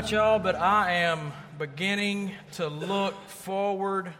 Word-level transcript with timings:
about 0.00 0.10
y'all, 0.10 0.38
but 0.38 0.56
I 0.56 0.92
am 0.92 1.30
beginning 1.58 2.32
to 2.52 2.68
look 2.68 3.12
forward 3.28 4.10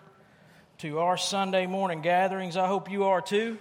to 0.76 0.98
our 0.98 1.16
Sunday 1.16 1.64
morning 1.66 2.02
gatherings. 2.02 2.58
I 2.58 2.66
hope 2.66 2.90
you 2.90 3.04
are 3.04 3.22
too 3.22 3.56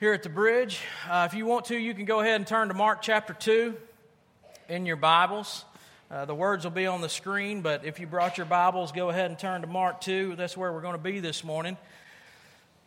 here 0.00 0.12
at 0.14 0.24
the 0.24 0.28
bridge. 0.28 0.80
Uh, 1.08 1.28
if 1.30 1.38
you 1.38 1.46
want 1.46 1.66
to, 1.66 1.76
you 1.76 1.94
can 1.94 2.06
go 2.06 2.18
ahead 2.18 2.34
and 2.34 2.44
turn 2.44 2.66
to 2.66 2.74
Mark 2.74 3.02
chapter 3.02 3.34
2 3.34 3.76
in 4.68 4.84
your 4.84 4.96
Bibles. 4.96 5.64
Uh, 6.10 6.24
the 6.24 6.34
words 6.34 6.64
will 6.64 6.72
be 6.72 6.88
on 6.88 7.02
the 7.02 7.08
screen, 7.08 7.62
but 7.62 7.84
if 7.84 8.00
you 8.00 8.08
brought 8.08 8.36
your 8.36 8.46
Bibles, 8.46 8.90
go 8.90 9.08
ahead 9.08 9.30
and 9.30 9.38
turn 9.38 9.60
to 9.60 9.68
Mark 9.68 10.00
2. 10.00 10.34
That's 10.34 10.56
where 10.56 10.72
we're 10.72 10.80
going 10.80 10.96
to 10.96 10.98
be 10.98 11.20
this 11.20 11.44
morning. 11.44 11.76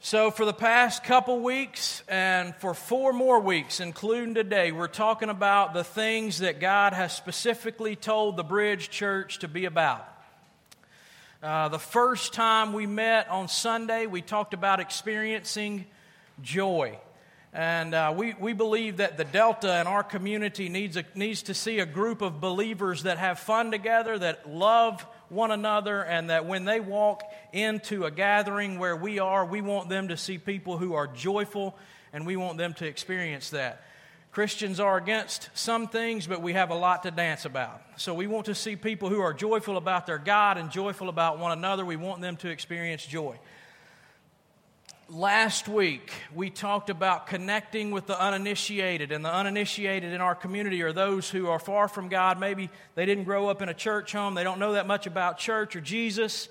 So, 0.01 0.29
for 0.29 0.45
the 0.45 0.53
past 0.53 1.03
couple 1.03 1.39
weeks 1.39 2.03
and 2.07 2.53
for 2.57 2.75
four 2.75 3.11
more 3.11 3.39
weeks, 3.39 3.79
including 3.79 4.35
today, 4.35 4.71
we're 4.71 4.87
talking 4.87 5.29
about 5.29 5.73
the 5.73 5.83
things 5.83 6.39
that 6.39 6.59
God 6.59 6.93
has 6.93 7.15
specifically 7.15 7.95
told 7.95 8.37
the 8.37 8.43
Bridge 8.43 8.89
Church 8.91 9.39
to 9.39 9.47
be 9.47 9.65
about. 9.65 10.07
Uh, 11.41 11.69
the 11.69 11.79
first 11.79 12.33
time 12.33 12.73
we 12.73 12.85
met 12.85 13.29
on 13.29 13.47
Sunday, 13.47 14.05
we 14.05 14.21
talked 14.21 14.53
about 14.53 14.79
experiencing 14.79 15.85
joy. 16.41 16.99
And 17.51 17.95
uh, 17.95 18.13
we, 18.15 18.35
we 18.39 18.53
believe 18.53 18.97
that 18.97 19.17
the 19.17 19.23
Delta 19.23 19.79
in 19.79 19.87
our 19.87 20.03
community 20.03 20.69
needs, 20.69 20.97
a, 20.97 21.05
needs 21.15 21.43
to 21.43 21.53
see 21.55 21.79
a 21.79 21.85
group 21.85 22.21
of 22.21 22.39
believers 22.39 23.03
that 23.03 23.17
have 23.17 23.39
fun 23.39 23.71
together, 23.71 24.19
that 24.19 24.47
love 24.47 25.05
one 25.29 25.51
another, 25.51 26.03
and 26.03 26.29
that 26.29 26.45
when 26.45 26.65
they 26.65 26.79
walk 26.79 27.23
into 27.53 28.05
a 28.05 28.11
gathering 28.11 28.79
where 28.79 28.95
we 28.95 29.19
are, 29.19 29.45
we 29.45 29.61
want 29.61 29.89
them 29.89 30.09
to 30.09 30.17
see 30.17 30.37
people 30.37 30.77
who 30.77 30.93
are 30.93 31.07
joyful, 31.07 31.77
and 32.13 32.25
we 32.25 32.35
want 32.35 32.57
them 32.57 32.73
to 32.75 32.85
experience 32.85 33.49
that. 33.51 33.81
Christians 34.31 34.81
are 34.81 34.97
against 34.97 35.49
some 35.53 35.87
things, 35.87 36.27
but 36.27 36.41
we 36.41 36.53
have 36.53 36.69
a 36.69 36.75
lot 36.75 37.03
to 37.03 37.11
dance 37.11 37.45
about. 37.45 37.81
So 37.95 38.13
we 38.13 38.27
want 38.27 38.47
to 38.47 38.55
see 38.55 38.75
people 38.75 39.09
who 39.09 39.21
are 39.21 39.33
joyful 39.33 39.77
about 39.77 40.05
their 40.05 40.17
God 40.17 40.57
and 40.57 40.69
joyful 40.69 41.07
about 41.07 41.39
one 41.39 41.53
another. 41.53 41.85
We 41.85 41.95
want 41.95 42.21
them 42.21 42.35
to 42.37 42.49
experience 42.49 43.05
joy. 43.05 43.39
Last 45.07 45.67
week, 45.67 46.11
we 46.33 46.49
talked 46.49 46.89
about 46.89 47.27
connecting 47.27 47.91
with 47.91 48.07
the 48.07 48.19
uninitiated, 48.19 49.11
and 49.11 49.23
the 49.23 49.31
uninitiated 49.31 50.11
in 50.13 50.19
our 50.19 50.33
community 50.33 50.81
are 50.81 50.91
those 50.91 51.29
who 51.29 51.47
are 51.47 51.59
far 51.59 51.87
from 51.87 52.09
God. 52.09 52.39
Maybe 52.39 52.71
they 52.95 53.05
didn't 53.05 53.25
grow 53.25 53.47
up 53.47 53.61
in 53.61 53.69
a 53.69 53.73
church 53.75 54.13
home, 54.13 54.33
they 54.33 54.43
don't 54.43 54.57
know 54.57 54.73
that 54.73 54.87
much 54.87 55.05
about 55.05 55.37
church 55.37 55.75
or 55.75 55.81
Jesus. 55.81 56.49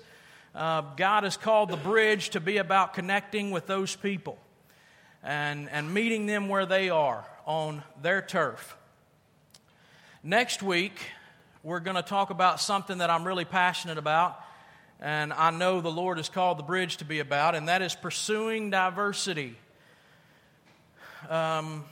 Uh, 0.53 0.83
God 0.95 1.25
has 1.25 1.35
called 1.35 1.69
the 1.69 1.75
bridge 1.75 2.29
to 2.29 2.39
be 2.39 2.55
about 2.55 2.93
connecting 2.93 3.51
with 3.51 3.67
those 3.67 3.93
people 3.93 4.37
and, 5.21 5.69
and 5.69 5.93
meeting 5.93 6.25
them 6.25 6.47
where 6.47 6.65
they 6.65 6.89
are 6.89 7.25
on 7.45 7.83
their 8.01 8.21
turf. 8.21 8.77
Next 10.23 10.63
week, 10.63 10.97
we're 11.61 11.81
going 11.81 11.97
to 11.97 12.01
talk 12.01 12.29
about 12.29 12.61
something 12.61 12.99
that 12.99 13.09
I'm 13.09 13.25
really 13.25 13.43
passionate 13.43 13.97
about 13.97 14.39
and 15.01 15.33
I 15.33 15.51
know 15.51 15.81
the 15.81 15.91
Lord 15.91 16.17
has 16.17 16.29
called 16.29 16.57
the 16.57 16.63
bridge 16.63 16.97
to 16.97 17.05
be 17.05 17.19
about, 17.19 17.55
and 17.55 17.67
that 17.67 17.81
is 17.81 17.95
pursuing 17.95 18.69
diversity. 18.69 19.55
Um, 21.29 21.85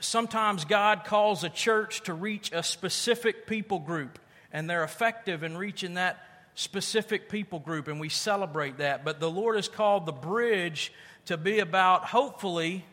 sometimes 0.00 0.64
God 0.64 1.04
calls 1.04 1.44
a 1.44 1.48
church 1.48 2.02
to 2.02 2.14
reach 2.14 2.52
a 2.52 2.62
specific 2.62 3.46
people 3.46 3.78
group, 3.78 4.18
and 4.52 4.68
they're 4.68 4.84
effective 4.84 5.42
in 5.42 5.56
reaching 5.56 5.94
that 5.94 6.18
specific 6.54 7.28
people 7.28 7.58
group, 7.58 7.88
and 7.88 8.00
we 8.00 8.08
celebrate 8.08 8.78
that. 8.78 9.04
But 9.04 9.20
the 9.20 9.30
Lord 9.30 9.56
has 9.56 9.68
called 9.68 10.06
the 10.06 10.12
bridge 10.12 10.92
to 11.26 11.36
be 11.36 11.60
about, 11.60 12.04
hopefully, 12.04 12.84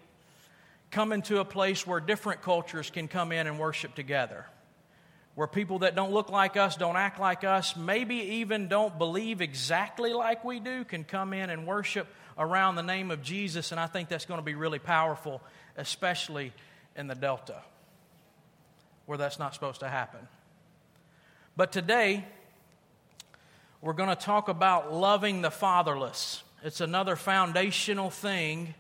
coming 0.92 1.22
to 1.24 1.40
a 1.40 1.46
place 1.46 1.86
where 1.86 2.00
different 2.00 2.42
cultures 2.42 2.90
can 2.90 3.08
come 3.08 3.32
in 3.32 3.48
and 3.48 3.60
worship 3.60 3.96
together 3.96 4.46
where 5.40 5.48
people 5.48 5.80
that 5.80 5.96
don't 5.96 6.12
look 6.12 6.30
like 6.30 6.58
us, 6.58 6.76
don't 6.76 6.98
act 6.98 7.18
like 7.18 7.46
us, 7.46 7.78
maybe 7.78 8.16
even 8.16 8.68
don't 8.68 8.98
believe 8.98 9.40
exactly 9.40 10.12
like 10.12 10.44
we 10.44 10.60
do, 10.60 10.84
can 10.84 11.06
come 11.06 11.32
in 11.32 11.50
and 11.50 11.66
worship 11.66 12.08
around 12.38 12.76
the 12.76 12.84
name 12.84 13.10
of 13.10 13.24
Jesus. 13.24 13.72
And 13.72 13.80
I 13.80 13.88
think 13.88 14.10
that's 14.10 14.26
going 14.26 14.42
to 14.42 14.44
be 14.44 14.56
really 14.56 14.80
powerful, 14.80 15.42
especially 15.78 16.52
in 16.98 17.08
the 17.08 17.16
Delta, 17.16 17.56
where 19.06 19.18
that's 19.18 19.40
not 19.40 19.54
supposed 19.54 19.80
to 19.80 19.88
happen. 19.88 20.20
But 21.56 21.72
today, 21.72 22.26
we're 23.82 23.94
going 23.94 24.10
to 24.10 24.18
talk 24.18 24.50
about 24.50 24.94
loving 24.94 25.42
the 25.42 25.52
fatherless. 25.52 26.44
It's 26.66 26.82
another 26.82 27.16
foundational 27.16 28.10
thing 28.10 28.74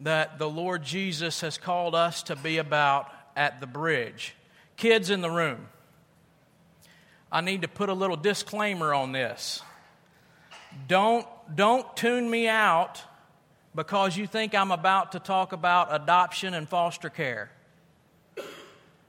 that 0.00 0.38
the 0.38 0.50
Lord 0.50 0.82
Jesus 0.82 1.40
has 1.40 1.56
called 1.56 1.94
us 1.94 2.24
to 2.24 2.36
be 2.36 2.58
about 2.58 3.10
at 3.34 3.62
the 3.62 3.66
bridge. 3.66 4.34
Kids 4.76 5.08
in 5.08 5.22
the 5.22 5.30
room, 5.30 5.66
I 7.30 7.40
need 7.40 7.62
to 7.62 7.68
put 7.68 7.88
a 7.88 7.94
little 7.94 8.16
disclaimer 8.16 8.94
on 8.94 9.12
this. 9.12 9.62
Don't, 10.86 11.26
don't 11.54 11.96
tune 11.96 12.30
me 12.30 12.48
out 12.48 13.02
because 13.74 14.16
you 14.16 14.26
think 14.26 14.54
I'm 14.54 14.70
about 14.70 15.12
to 15.12 15.18
talk 15.20 15.52
about 15.52 15.88
adoption 15.94 16.54
and 16.54 16.68
foster 16.68 17.10
care. 17.10 17.50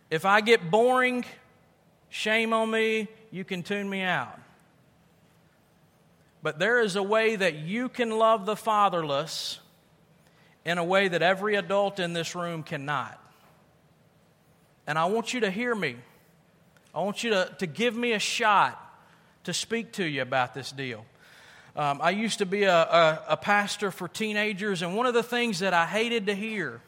If 0.09 0.25
I 0.25 0.41
get 0.41 0.69
boring, 0.69 1.24
shame 2.09 2.53
on 2.53 2.72
me, 2.72 3.07
you 3.31 3.44
can 3.44 3.63
tune 3.63 3.90
me 3.90 4.02
out. 4.02 4.40
But 6.41 6.59
there 6.59 6.80
is 6.80 6.96
a 6.96 7.03
way 7.03 7.36
that 7.36 7.56
you 7.56 7.90
can 7.90 8.12
love 8.12 8.46
the 8.46 8.56
fatherless 8.56 9.59
in 10.66 10.78
a 10.78 10.84
way 10.84 11.07
that 11.07 11.22
every 11.22 11.56
adult 11.56 12.00
in 12.00 12.13
this 12.13 12.36
room 12.36 12.63
cannot. 12.63 13.22
And 14.88 14.97
I 14.97 15.06
want 15.06 15.34
you 15.34 15.41
to 15.41 15.51
hear 15.51 15.75
me. 15.75 15.97
I 16.99 17.01
want 17.01 17.23
you 17.23 17.29
to, 17.29 17.49
to 17.59 17.65
give 17.65 17.95
me 17.95 18.11
a 18.11 18.19
shot 18.19 18.77
to 19.45 19.53
speak 19.53 19.93
to 19.93 20.03
you 20.03 20.21
about 20.21 20.53
this 20.53 20.69
deal. 20.69 21.05
Um, 21.73 22.01
I 22.03 22.09
used 22.09 22.39
to 22.39 22.45
be 22.45 22.63
a, 22.63 22.75
a, 22.75 23.23
a 23.29 23.37
pastor 23.37 23.89
for 23.89 24.09
teenagers, 24.09 24.81
and 24.81 24.97
one 24.97 25.05
of 25.05 25.13
the 25.13 25.23
things 25.23 25.59
that 25.59 25.73
I 25.73 25.85
hated 25.85 26.25
to 26.25 26.35
hear 26.35 26.81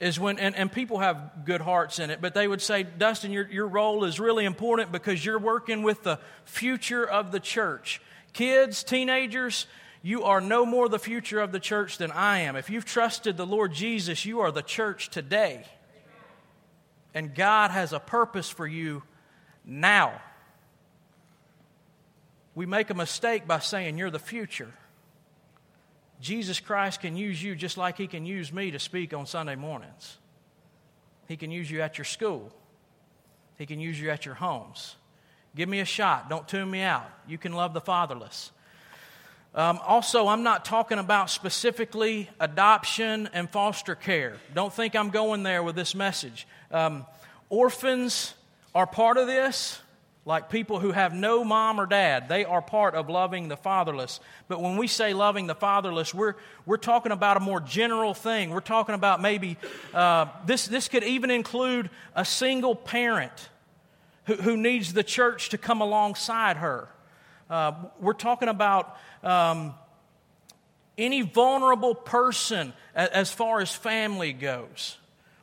is 0.00 0.18
when, 0.18 0.40
and, 0.40 0.56
and 0.56 0.72
people 0.72 0.98
have 0.98 1.44
good 1.44 1.60
hearts 1.60 2.00
in 2.00 2.10
it, 2.10 2.20
but 2.20 2.34
they 2.34 2.48
would 2.48 2.60
say, 2.60 2.82
Dustin, 2.82 3.30
your, 3.30 3.48
your 3.52 3.68
role 3.68 4.02
is 4.02 4.18
really 4.18 4.44
important 4.44 4.90
because 4.90 5.24
you're 5.24 5.38
working 5.38 5.84
with 5.84 6.02
the 6.02 6.18
future 6.44 7.08
of 7.08 7.30
the 7.30 7.38
church. 7.38 8.02
Kids, 8.32 8.82
teenagers, 8.82 9.68
you 10.02 10.24
are 10.24 10.40
no 10.40 10.66
more 10.66 10.88
the 10.88 10.98
future 10.98 11.38
of 11.38 11.52
the 11.52 11.60
church 11.60 11.98
than 11.98 12.10
I 12.10 12.40
am. 12.40 12.56
If 12.56 12.68
you've 12.68 12.84
trusted 12.84 13.36
the 13.36 13.46
Lord 13.46 13.72
Jesus, 13.72 14.24
you 14.24 14.40
are 14.40 14.50
the 14.50 14.60
church 14.60 15.10
today. 15.10 15.66
And 17.14 17.34
God 17.34 17.70
has 17.70 17.92
a 17.92 18.00
purpose 18.00 18.48
for 18.48 18.66
you 18.66 19.02
now. 19.64 20.20
We 22.54 22.66
make 22.66 22.90
a 22.90 22.94
mistake 22.94 23.46
by 23.46 23.60
saying 23.60 23.98
you're 23.98 24.10
the 24.10 24.18
future. 24.18 24.72
Jesus 26.20 26.60
Christ 26.60 27.00
can 27.00 27.16
use 27.16 27.42
you 27.42 27.54
just 27.54 27.76
like 27.76 27.98
He 27.98 28.06
can 28.06 28.24
use 28.24 28.52
me 28.52 28.70
to 28.70 28.78
speak 28.78 29.12
on 29.12 29.26
Sunday 29.26 29.56
mornings. 29.56 30.18
He 31.28 31.36
can 31.36 31.50
use 31.50 31.70
you 31.70 31.80
at 31.80 31.98
your 31.98 32.04
school, 32.04 32.52
He 33.58 33.66
can 33.66 33.80
use 33.80 34.00
you 34.00 34.10
at 34.10 34.24
your 34.24 34.34
homes. 34.34 34.96
Give 35.54 35.68
me 35.68 35.80
a 35.80 35.84
shot. 35.84 36.30
Don't 36.30 36.48
tune 36.48 36.70
me 36.70 36.80
out. 36.80 37.10
You 37.28 37.36
can 37.36 37.52
love 37.52 37.74
the 37.74 37.80
fatherless. 37.80 38.52
Um, 39.54 39.80
also, 39.86 40.28
I'm 40.28 40.42
not 40.42 40.64
talking 40.64 40.98
about 40.98 41.28
specifically 41.28 42.30
adoption 42.40 43.28
and 43.34 43.50
foster 43.50 43.94
care. 43.94 44.36
Don't 44.54 44.72
think 44.72 44.96
I'm 44.96 45.10
going 45.10 45.42
there 45.42 45.62
with 45.62 45.76
this 45.76 45.94
message. 45.94 46.46
Um, 46.70 47.04
orphans 47.50 48.32
are 48.74 48.86
part 48.86 49.18
of 49.18 49.26
this, 49.26 49.78
like 50.24 50.48
people 50.48 50.78
who 50.80 50.92
have 50.92 51.12
no 51.12 51.44
mom 51.44 51.78
or 51.78 51.84
dad. 51.84 52.30
They 52.30 52.46
are 52.46 52.62
part 52.62 52.94
of 52.94 53.10
loving 53.10 53.48
the 53.48 53.58
fatherless. 53.58 54.20
But 54.48 54.62
when 54.62 54.78
we 54.78 54.86
say 54.86 55.12
loving 55.12 55.48
the 55.48 55.54
fatherless, 55.54 56.14
we're, 56.14 56.36
we're 56.64 56.78
talking 56.78 57.12
about 57.12 57.36
a 57.36 57.40
more 57.40 57.60
general 57.60 58.14
thing. 58.14 58.50
We're 58.50 58.60
talking 58.60 58.94
about 58.94 59.20
maybe 59.20 59.58
uh, 59.92 60.28
this, 60.46 60.64
this 60.64 60.88
could 60.88 61.04
even 61.04 61.30
include 61.30 61.90
a 62.14 62.24
single 62.24 62.74
parent 62.74 63.50
who, 64.24 64.36
who 64.36 64.56
needs 64.56 64.94
the 64.94 65.04
church 65.04 65.50
to 65.50 65.58
come 65.58 65.82
alongside 65.82 66.56
her. 66.56 66.88
Uh, 67.50 67.72
we're 68.00 68.14
talking 68.14 68.48
about 68.48 68.96
um, 69.22 69.74
any 70.98 71.22
vulnerable 71.22 71.94
person 71.94 72.72
as 72.94 73.32
far 73.32 73.60
as 73.60 73.74
family 73.74 74.32
goes. 74.32 74.98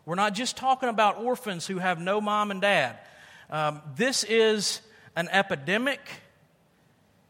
We're 0.05 0.15
not 0.15 0.33
just 0.33 0.57
talking 0.57 0.89
about 0.89 1.17
orphans 1.17 1.67
who 1.67 1.77
have 1.77 1.99
no 1.99 2.21
mom 2.21 2.51
and 2.51 2.61
dad. 2.61 2.97
Um, 3.49 3.81
this 3.95 4.23
is 4.23 4.81
an 5.15 5.29
epidemic 5.29 5.99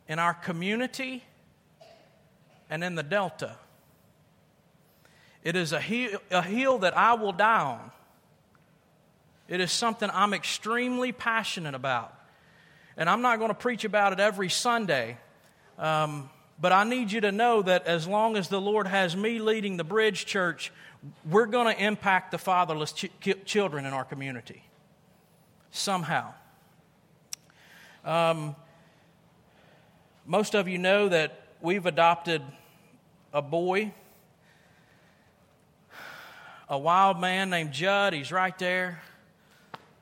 in 0.08 0.20
our 0.20 0.34
community 0.34 1.24
and 2.70 2.84
in 2.84 2.96
the 2.96 3.04
Delta. 3.04 3.56
It 5.44 5.56
is 5.56 5.72
a 5.74 5.78
a 6.32 6.42
hill 6.42 6.80
that 6.80 6.98
I 6.98 7.14
will 7.14 7.32
die 7.32 7.62
on. 7.62 7.92
It 9.48 9.60
is 9.60 9.72
something 9.72 10.10
I'm 10.14 10.34
extremely 10.34 11.12
passionate 11.12 11.74
about. 11.74 12.14
And 12.96 13.10
I'm 13.10 13.22
not 13.22 13.40
going 13.40 13.50
to 13.50 13.56
preach 13.56 13.84
about 13.84 14.14
it 14.14 14.20
every 14.20 14.50
Sunday, 14.50 15.18
um, 15.78 16.30
but 16.62 16.72
I 16.72 16.84
need 16.84 17.12
you 17.12 17.22
to 17.22 17.32
know 17.32 17.62
that 17.62 17.88
as 17.88 18.08
long 18.08 18.36
as 18.36 18.50
the 18.50 18.60
Lord 18.60 18.88
has 18.88 19.16
me 19.16 19.40
leading 19.40 19.78
the 19.78 19.84
Bridge 19.84 20.26
Church, 20.26 20.72
we're 21.30 21.46
going 21.46 21.74
to 21.74 21.84
impact 21.84 22.32
the 22.32 22.38
fatherless 22.38 22.92
ch- 22.92 23.10
children 23.46 23.86
in 23.86 23.94
our 23.94 24.04
community. 24.04 24.64
somehow. 25.72 26.34
Um, 28.04 28.56
most 30.26 30.56
of 30.56 30.68
you 30.68 30.78
know 30.78 31.10
that 31.10 31.42
we've 31.62 31.86
adopted 31.86 32.42
a 33.34 33.42
boy, 33.42 33.94
a 36.68 36.78
wild 36.78 37.20
man 37.20 37.50
named 37.50 37.72
Judd. 37.72 38.14
He's 38.14 38.32
right 38.32 38.58
there. 38.58 39.02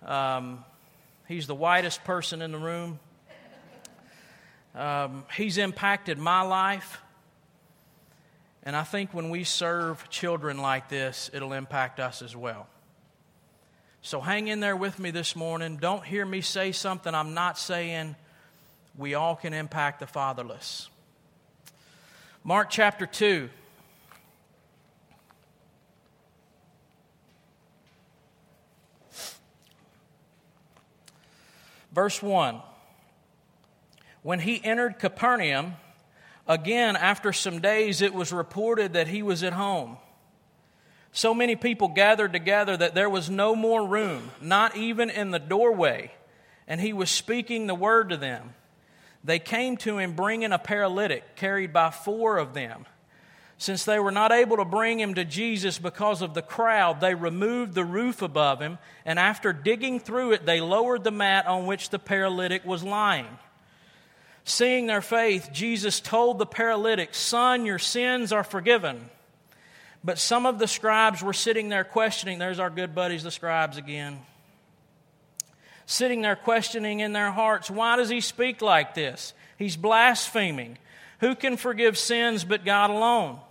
Um, 0.05 0.63
he's 1.27 1.47
the 1.47 1.55
whitest 1.55 2.03
person 2.03 2.41
in 2.41 2.51
the 2.51 2.57
room. 2.57 2.99
Um, 4.77 5.25
he's 5.35 5.57
impacted 5.57 6.19
my 6.19 6.41
life. 6.41 7.01
And 8.61 8.75
I 8.75 8.83
think 8.83 9.11
when 9.11 9.31
we 9.31 9.43
serve 9.43 10.07
children 10.09 10.59
like 10.59 10.87
this, 10.87 11.31
it'll 11.33 11.53
impact 11.53 11.99
us 11.99 12.21
as 12.21 12.35
well. 12.35 12.67
So 14.03 14.21
hang 14.21 14.49
in 14.49 14.59
there 14.59 14.75
with 14.75 14.99
me 14.99 15.09
this 15.09 15.35
morning. 15.35 15.77
Don't 15.77 16.05
hear 16.05 16.23
me 16.25 16.41
say 16.41 16.71
something 16.71 17.13
I'm 17.15 17.33
not 17.33 17.57
saying. 17.57 18.15
We 18.95 19.15
all 19.15 19.35
can 19.35 19.51
impact 19.51 19.99
the 19.99 20.05
fatherless. 20.05 20.89
Mark 22.43 22.69
chapter 22.69 23.07
2. 23.07 23.49
Verse 31.91 32.21
1 32.21 32.61
When 34.27 34.41
he 34.41 34.61
entered 34.61 34.99
Capernaum, 34.99 35.75
again 36.49 36.97
after 36.97 37.31
some 37.31 37.61
days 37.61 38.01
it 38.01 38.13
was 38.13 38.33
reported 38.33 38.91
that 38.91 39.07
he 39.07 39.23
was 39.23 39.41
at 39.41 39.53
home. 39.53 39.95
So 41.13 41.33
many 41.33 41.55
people 41.55 41.87
gathered 41.87 42.33
together 42.33 42.75
that 42.75 42.93
there 42.93 43.09
was 43.09 43.29
no 43.29 43.55
more 43.55 43.87
room, 43.87 44.31
not 44.41 44.75
even 44.75 45.09
in 45.09 45.31
the 45.31 45.39
doorway, 45.39 46.11
and 46.67 46.81
he 46.81 46.91
was 46.91 47.09
speaking 47.09 47.67
the 47.67 47.73
word 47.73 48.09
to 48.09 48.17
them. 48.17 48.53
They 49.23 49.39
came 49.39 49.77
to 49.77 49.97
him 49.97 50.11
bringing 50.11 50.51
a 50.51 50.59
paralytic 50.59 51.37
carried 51.37 51.71
by 51.71 51.89
four 51.89 52.37
of 52.37 52.53
them. 52.53 52.85
Since 53.57 53.85
they 53.85 53.97
were 53.97 54.11
not 54.11 54.33
able 54.33 54.57
to 54.57 54.65
bring 54.65 54.99
him 54.99 55.13
to 55.13 55.23
Jesus 55.23 55.79
because 55.79 56.21
of 56.21 56.33
the 56.33 56.41
crowd, 56.41 56.99
they 56.99 57.15
removed 57.15 57.75
the 57.75 57.85
roof 57.85 58.21
above 58.21 58.59
him, 58.59 58.77
and 59.05 59.19
after 59.19 59.53
digging 59.53 60.01
through 60.01 60.33
it, 60.33 60.45
they 60.45 60.59
lowered 60.59 61.05
the 61.05 61.11
mat 61.11 61.47
on 61.47 61.65
which 61.65 61.91
the 61.91 61.97
paralytic 61.97 62.65
was 62.65 62.83
lying. 62.83 63.37
Seeing 64.47 64.87
their 64.87 65.01
faith, 65.01 65.49
Jesus 65.51 65.99
told 65.99 66.39
the 66.39 66.45
paralytic, 66.45 67.13
Son, 67.13 67.65
your 67.65 67.79
sins 67.79 68.31
are 68.31 68.45
forgiven. 68.45 69.09
But 70.05 70.19
some 70.19 70.45
of 70.45 70.57
the 70.57 70.69
scribes 70.69 71.21
were 71.21 71.33
sitting 71.33 71.67
there 71.67 71.83
questioning. 71.83 72.39
There's 72.39 72.57
our 72.57 72.69
good 72.69 72.95
buddies, 72.95 73.23
the 73.23 73.29
scribes 73.29 73.75
again. 73.75 74.19
Sitting 75.85 76.21
there 76.21 76.37
questioning 76.37 77.01
in 77.01 77.11
their 77.11 77.29
hearts, 77.29 77.69
Why 77.69 77.97
does 77.97 78.07
he 78.07 78.21
speak 78.21 78.61
like 78.61 78.95
this? 78.95 79.33
He's 79.57 79.75
blaspheming. 79.75 80.77
Who 81.19 81.35
can 81.35 81.57
forgive 81.57 81.97
sins 81.97 82.45
but 82.45 82.63
God 82.63 82.89
alone? 82.89 83.41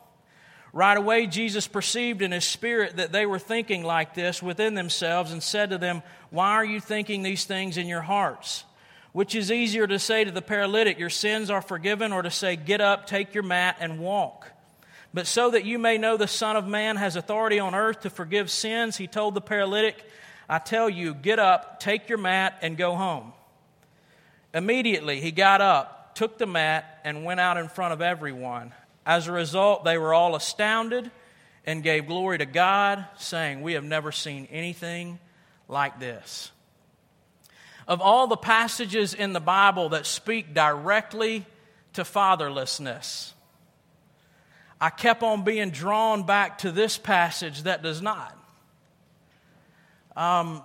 Right 0.73 0.97
away, 0.97 1.27
Jesus 1.27 1.67
perceived 1.69 2.23
in 2.23 2.33
his 2.33 2.47
spirit 2.47 2.97
that 2.97 3.13
they 3.13 3.27
were 3.27 3.39
thinking 3.39 3.85
like 3.85 4.15
this 4.15 4.43
within 4.43 4.75
themselves 4.75 5.31
and 5.31 5.43
said 5.43 5.69
to 5.71 5.79
them, 5.79 6.03
Why 6.31 6.53
are 6.53 6.65
you 6.65 6.81
thinking 6.81 7.23
these 7.23 7.45
things 7.45 7.77
in 7.77 7.87
your 7.87 8.01
hearts? 8.01 8.65
Which 9.17 9.35
is 9.35 9.51
easier 9.51 9.87
to 9.87 9.99
say 9.99 10.25
to 10.25 10.31
the 10.31 10.43
paralytic, 10.43 10.99
Your 10.99 11.09
sins 11.09 11.49
are 11.49 11.63
forgiven, 11.63 12.13
or 12.13 12.21
to 12.21 12.31
say, 12.31 12.55
Get 12.55 12.83
up, 12.83 13.07
take 13.07 13.33
your 13.33 13.45
mat, 13.45 13.79
and 13.81 13.99
walk? 13.99 14.53
But 15.15 15.27
so 15.27 15.53
that 15.53 15.65
you 15.65 15.79
may 15.79 15.97
know 15.97 16.19
the 16.19 16.29
Son 16.29 16.55
of 16.55 16.67
Man 16.67 16.97
has 16.97 17.17
authority 17.17 17.59
on 17.59 17.75
earth 17.75 18.01
to 18.01 18.11
forgive 18.11 18.51
sins, 18.51 18.99
he 18.99 19.07
told 19.07 19.33
the 19.33 19.41
paralytic, 19.41 20.05
I 20.51 20.59
tell 20.59 20.91
you, 20.91 21.15
get 21.15 21.39
up, 21.39 21.81
take 21.81 22.11
your 22.11 22.19
mat, 22.19 22.59
and 22.61 22.77
go 22.77 22.95
home. 22.95 23.33
Immediately 24.53 25.23
he 25.23 25.33
got 25.33 25.63
up, 25.63 26.15
took 26.15 26.37
the 26.37 26.45
mat, 26.45 27.01
and 27.03 27.25
went 27.25 27.41
out 27.41 27.57
in 27.57 27.69
front 27.69 27.95
of 27.95 28.03
everyone. 28.03 28.75
As 29.07 29.29
a 29.29 29.33
result, 29.33 29.83
they 29.83 29.97
were 29.97 30.13
all 30.13 30.37
astounded 30.37 31.11
and 31.65 31.83
gave 31.83 32.07
glory 32.07 32.37
to 32.37 32.45
God, 32.45 33.07
saying, 33.17 33.63
We 33.63 33.73
have 33.73 33.85
never 33.85 34.13
seen 34.13 34.47
anything 34.51 35.19
like 35.69 36.01
this. 36.01 36.53
Of 37.89 38.01
all 38.01 38.27
the 38.27 38.37
passages 38.37 39.15
in 39.15 39.33
the 39.33 39.41
Bible 39.41 39.91
that 39.91 40.07
speak 40.07 40.55
directly 40.55 41.47
to 41.93 42.03
fatherlessness, 42.03 43.33
I 44.81 44.91
kept 44.91 45.23
on 45.23 45.45
being 45.45 45.71
drawn 45.71 46.25
back 46.25 46.59
to 46.59 46.73
this 46.73 46.99
passage 46.99 47.63
that 47.63 47.83
does 47.83 48.03
not. 48.03 48.37
Um, 50.17 50.63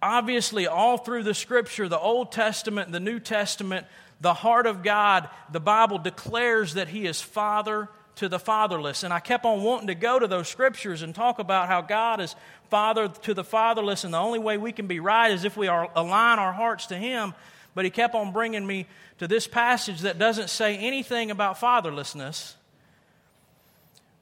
obviously, 0.00 0.66
all 0.66 0.98
through 0.98 1.24
the 1.24 1.34
scripture, 1.34 1.88
the 1.88 1.98
Old 1.98 2.32
Testament, 2.32 2.92
the 2.92 3.00
New 3.00 3.18
Testament, 3.18 3.86
the 4.20 4.34
heart 4.34 4.66
of 4.66 4.82
God, 4.82 5.28
the 5.52 5.60
Bible 5.60 5.98
declares 5.98 6.74
that 6.74 6.88
He 6.88 7.06
is 7.06 7.20
Father 7.20 7.88
to 8.16 8.28
the 8.28 8.38
fatherless. 8.38 9.02
And 9.02 9.12
I 9.12 9.20
kept 9.20 9.44
on 9.44 9.62
wanting 9.62 9.88
to 9.88 9.94
go 9.94 10.18
to 10.18 10.26
those 10.26 10.48
scriptures 10.48 11.02
and 11.02 11.14
talk 11.14 11.38
about 11.38 11.68
how 11.68 11.80
God 11.80 12.20
is 12.20 12.34
Father 12.70 13.08
to 13.08 13.34
the 13.34 13.44
fatherless, 13.44 14.04
and 14.04 14.12
the 14.12 14.18
only 14.18 14.38
way 14.38 14.56
we 14.56 14.72
can 14.72 14.86
be 14.86 14.98
right 14.98 15.30
is 15.30 15.44
if 15.44 15.56
we 15.56 15.68
are, 15.68 15.88
align 15.94 16.38
our 16.38 16.52
hearts 16.52 16.86
to 16.86 16.96
Him. 16.96 17.34
But 17.74 17.84
He 17.84 17.90
kept 17.90 18.14
on 18.14 18.32
bringing 18.32 18.66
me 18.66 18.86
to 19.18 19.28
this 19.28 19.46
passage 19.46 20.00
that 20.00 20.18
doesn't 20.18 20.50
say 20.50 20.76
anything 20.76 21.30
about 21.30 21.60
fatherlessness, 21.60 22.54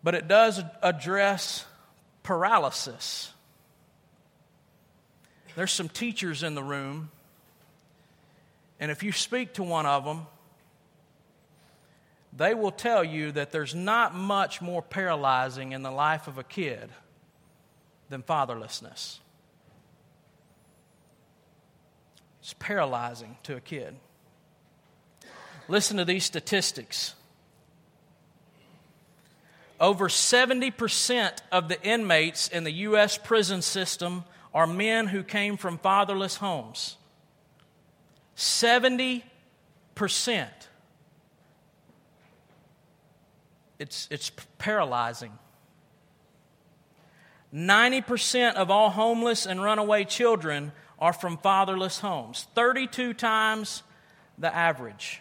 but 0.03 0.15
it 0.15 0.29
does 0.29 0.61
address 0.83 1.65
paralysis. 2.23 3.33
There's 5.55 5.73
some 5.73 5.89
teachers 5.89 6.43
in 6.43 6.55
the 6.55 6.62
room 6.62 7.11
and 8.83 8.91
if 8.91 9.05
you 9.05 9.12
speak 9.12 9.53
to 9.55 9.62
one 9.62 9.87
of 9.87 10.05
them, 10.05 10.27
they 12.32 12.55
will 12.55 12.70
tell 12.70 13.05
you 13.05 13.32
that 13.32 13.52
there's 13.52 13.75
not 13.75 14.14
much 14.14 14.62
more 14.62 14.82
paralyzing 14.82 15.73
in 15.73 15.82
the 15.82 15.90
life 15.90 16.29
of 16.29 16.38
a 16.38 16.44
kid 16.44 16.90
than 18.08 18.23
fatherlessness. 18.23 19.19
It's 22.40 22.55
paralyzing 22.55 23.37
to 23.44 23.56
a 23.56 23.61
kid. 23.61 23.94
Listen 25.69 25.99
to 25.99 26.05
these 26.05 26.25
statistics. 26.25 27.14
Over 29.79 30.08
70% 30.08 31.32
of 31.51 31.69
the 31.69 31.81
inmates 31.82 32.48
in 32.48 32.65
the 32.65 32.72
U.S. 32.72 33.19
prison 33.19 33.62
system 33.62 34.24
are 34.55 34.67
men 34.67 35.06
who 35.06 35.22
came 35.22 35.56
from 35.56 35.79
fatherless 35.79 36.36
homes. 36.36 36.96
70%. 38.36 39.22
It's, 43.82 44.06
it's 44.12 44.31
paralyzing. 44.58 45.32
90% 47.53 48.55
of 48.55 48.70
all 48.70 48.91
homeless 48.91 49.44
and 49.44 49.60
runaway 49.60 50.05
children 50.05 50.70
are 51.01 51.12
from 51.12 51.36
fatherless 51.36 51.98
homes, 51.98 52.46
32 52.55 53.12
times 53.12 53.82
the 54.39 54.55
average. 54.55 55.20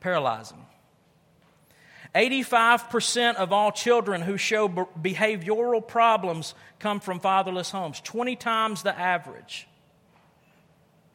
Paralyzing. 0.00 0.64
85% 2.14 3.34
of 3.34 3.52
all 3.52 3.70
children 3.70 4.22
who 4.22 4.38
show 4.38 4.70
behavioral 4.70 5.86
problems 5.86 6.54
come 6.78 6.98
from 6.98 7.20
fatherless 7.20 7.70
homes, 7.70 8.00
20 8.00 8.36
times 8.36 8.82
the 8.82 8.98
average. 8.98 9.68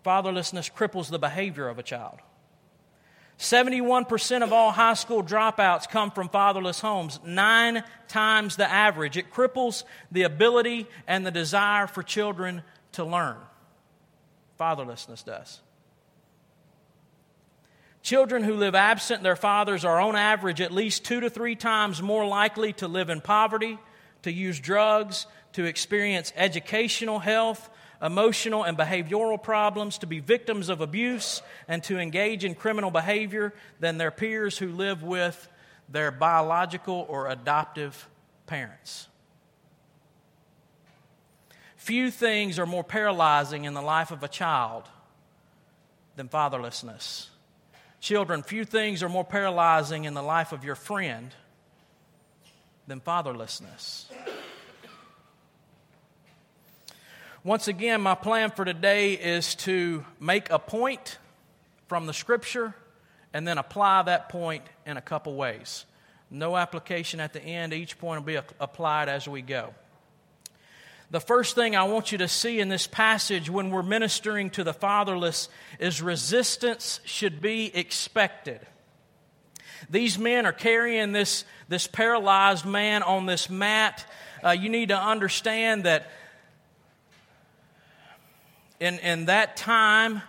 Fatherlessness 0.05 0.71
cripples 0.71 1.09
the 1.09 1.17
behavior 1.17 1.67
of 1.67 1.79
a 1.79 1.83
child. 1.83 2.19
71% 3.39 4.43
of 4.43 4.53
all 4.53 4.71
high 4.71 4.93
school 4.93 5.23
dropouts 5.23 5.89
come 5.89 6.11
from 6.11 6.29
fatherless 6.29 6.79
homes, 6.79 7.19
nine 7.25 7.83
times 8.07 8.55
the 8.55 8.69
average. 8.69 9.17
It 9.17 9.31
cripples 9.31 9.83
the 10.11 10.23
ability 10.23 10.87
and 11.07 11.25
the 11.25 11.31
desire 11.31 11.87
for 11.87 12.03
children 12.03 12.61
to 12.93 13.03
learn. 13.03 13.37
Fatherlessness 14.59 15.25
does. 15.25 15.59
Children 18.01 18.43
who 18.43 18.55
live 18.55 18.75
absent 18.75 19.23
their 19.23 19.35
fathers 19.35 19.85
are, 19.85 19.99
on 19.99 20.15
average, 20.15 20.59
at 20.59 20.71
least 20.71 21.05
two 21.05 21.21
to 21.21 21.29
three 21.29 21.55
times 21.55 22.01
more 22.01 22.25
likely 22.25 22.73
to 22.73 22.87
live 22.87 23.09
in 23.09 23.21
poverty, 23.21 23.79
to 24.23 24.31
use 24.31 24.59
drugs, 24.59 25.25
to 25.53 25.63
experience 25.63 26.33
educational, 26.35 27.19
health, 27.19 27.69
emotional 28.03 28.63
and 28.63 28.77
behavioral 28.77 29.41
problems, 29.41 29.97
to 29.99 30.05
be 30.05 30.19
victims 30.19 30.69
of 30.69 30.81
abuse, 30.81 31.41
and 31.67 31.81
to 31.85 31.97
engage 31.97 32.43
in 32.43 32.53
criminal 32.53 32.91
behavior 32.91 33.53
than 33.79 33.97
their 33.97 34.11
peers 34.11 34.57
who 34.57 34.67
live 34.67 35.01
with 35.01 35.47
their 35.89 36.11
biological 36.11 37.05
or 37.07 37.29
adoptive 37.29 38.09
parents. 38.45 39.07
Few 41.77 42.11
things 42.11 42.59
are 42.59 42.65
more 42.65 42.83
paralyzing 42.83 43.65
in 43.65 43.73
the 43.73 43.81
life 43.81 44.11
of 44.11 44.23
a 44.23 44.27
child 44.27 44.83
than 46.15 46.29
fatherlessness. 46.29 47.27
Children, 47.99 48.43
few 48.43 48.65
things 48.65 49.01
are 49.01 49.09
more 49.09 49.23
paralyzing 49.23 50.03
in 50.03 50.13
the 50.13 50.21
life 50.21 50.51
of 50.51 50.63
your 50.63 50.75
friend 50.75 51.33
than 52.87 52.99
fatherlessness. 52.99 54.05
Once 57.45 57.67
again, 57.67 57.99
my 57.99 58.15
plan 58.15 58.49
for 58.51 58.63
today 58.63 59.15
is 59.15 59.53
to 59.55 60.05
make 60.17 60.49
a 60.49 60.57
point 60.57 61.17
from 61.87 62.05
the 62.05 62.13
scripture 62.13 62.73
and 63.33 63.45
then 63.45 63.57
apply 63.57 64.01
that 64.01 64.29
point 64.29 64.63
in 64.85 64.95
a 64.95 65.01
couple 65.01 65.35
ways. 65.35 65.83
No 66.31 66.55
application 66.55 67.19
at 67.19 67.33
the 67.33 67.41
end, 67.41 67.73
each 67.73 67.99
point 67.99 68.21
will 68.21 68.25
be 68.25 68.39
applied 68.61 69.09
as 69.09 69.27
we 69.27 69.41
go. 69.41 69.73
The 71.11 71.19
first 71.19 71.53
thing 71.53 71.75
I 71.75 71.83
want 71.83 72.13
you 72.13 72.17
to 72.19 72.29
see 72.29 72.61
in 72.61 72.69
this 72.69 72.87
passage 72.87 73.49
when 73.49 73.71
we're 73.71 73.83
ministering 73.83 74.49
to 74.51 74.63
the 74.63 74.73
fatherless 74.73 75.49
is 75.79 76.01
resistance 76.01 77.01
should 77.03 77.41
be 77.41 77.75
expected. 77.75 78.61
These 79.89 80.17
men 80.17 80.45
are 80.45 80.53
carrying 80.53 81.11
this, 81.11 81.43
this 81.67 81.87
paralyzed 81.87 82.65
man 82.65 83.03
on 83.03 83.25
this 83.25 83.49
mat. 83.49 84.09
Uh, 84.41 84.51
you 84.51 84.69
need 84.69 84.89
to 84.89 84.97
understand 84.97 85.83
that 85.83 86.09
in, 88.83 88.99
in 88.99 89.25
that 89.27 89.55
time, 89.55 90.21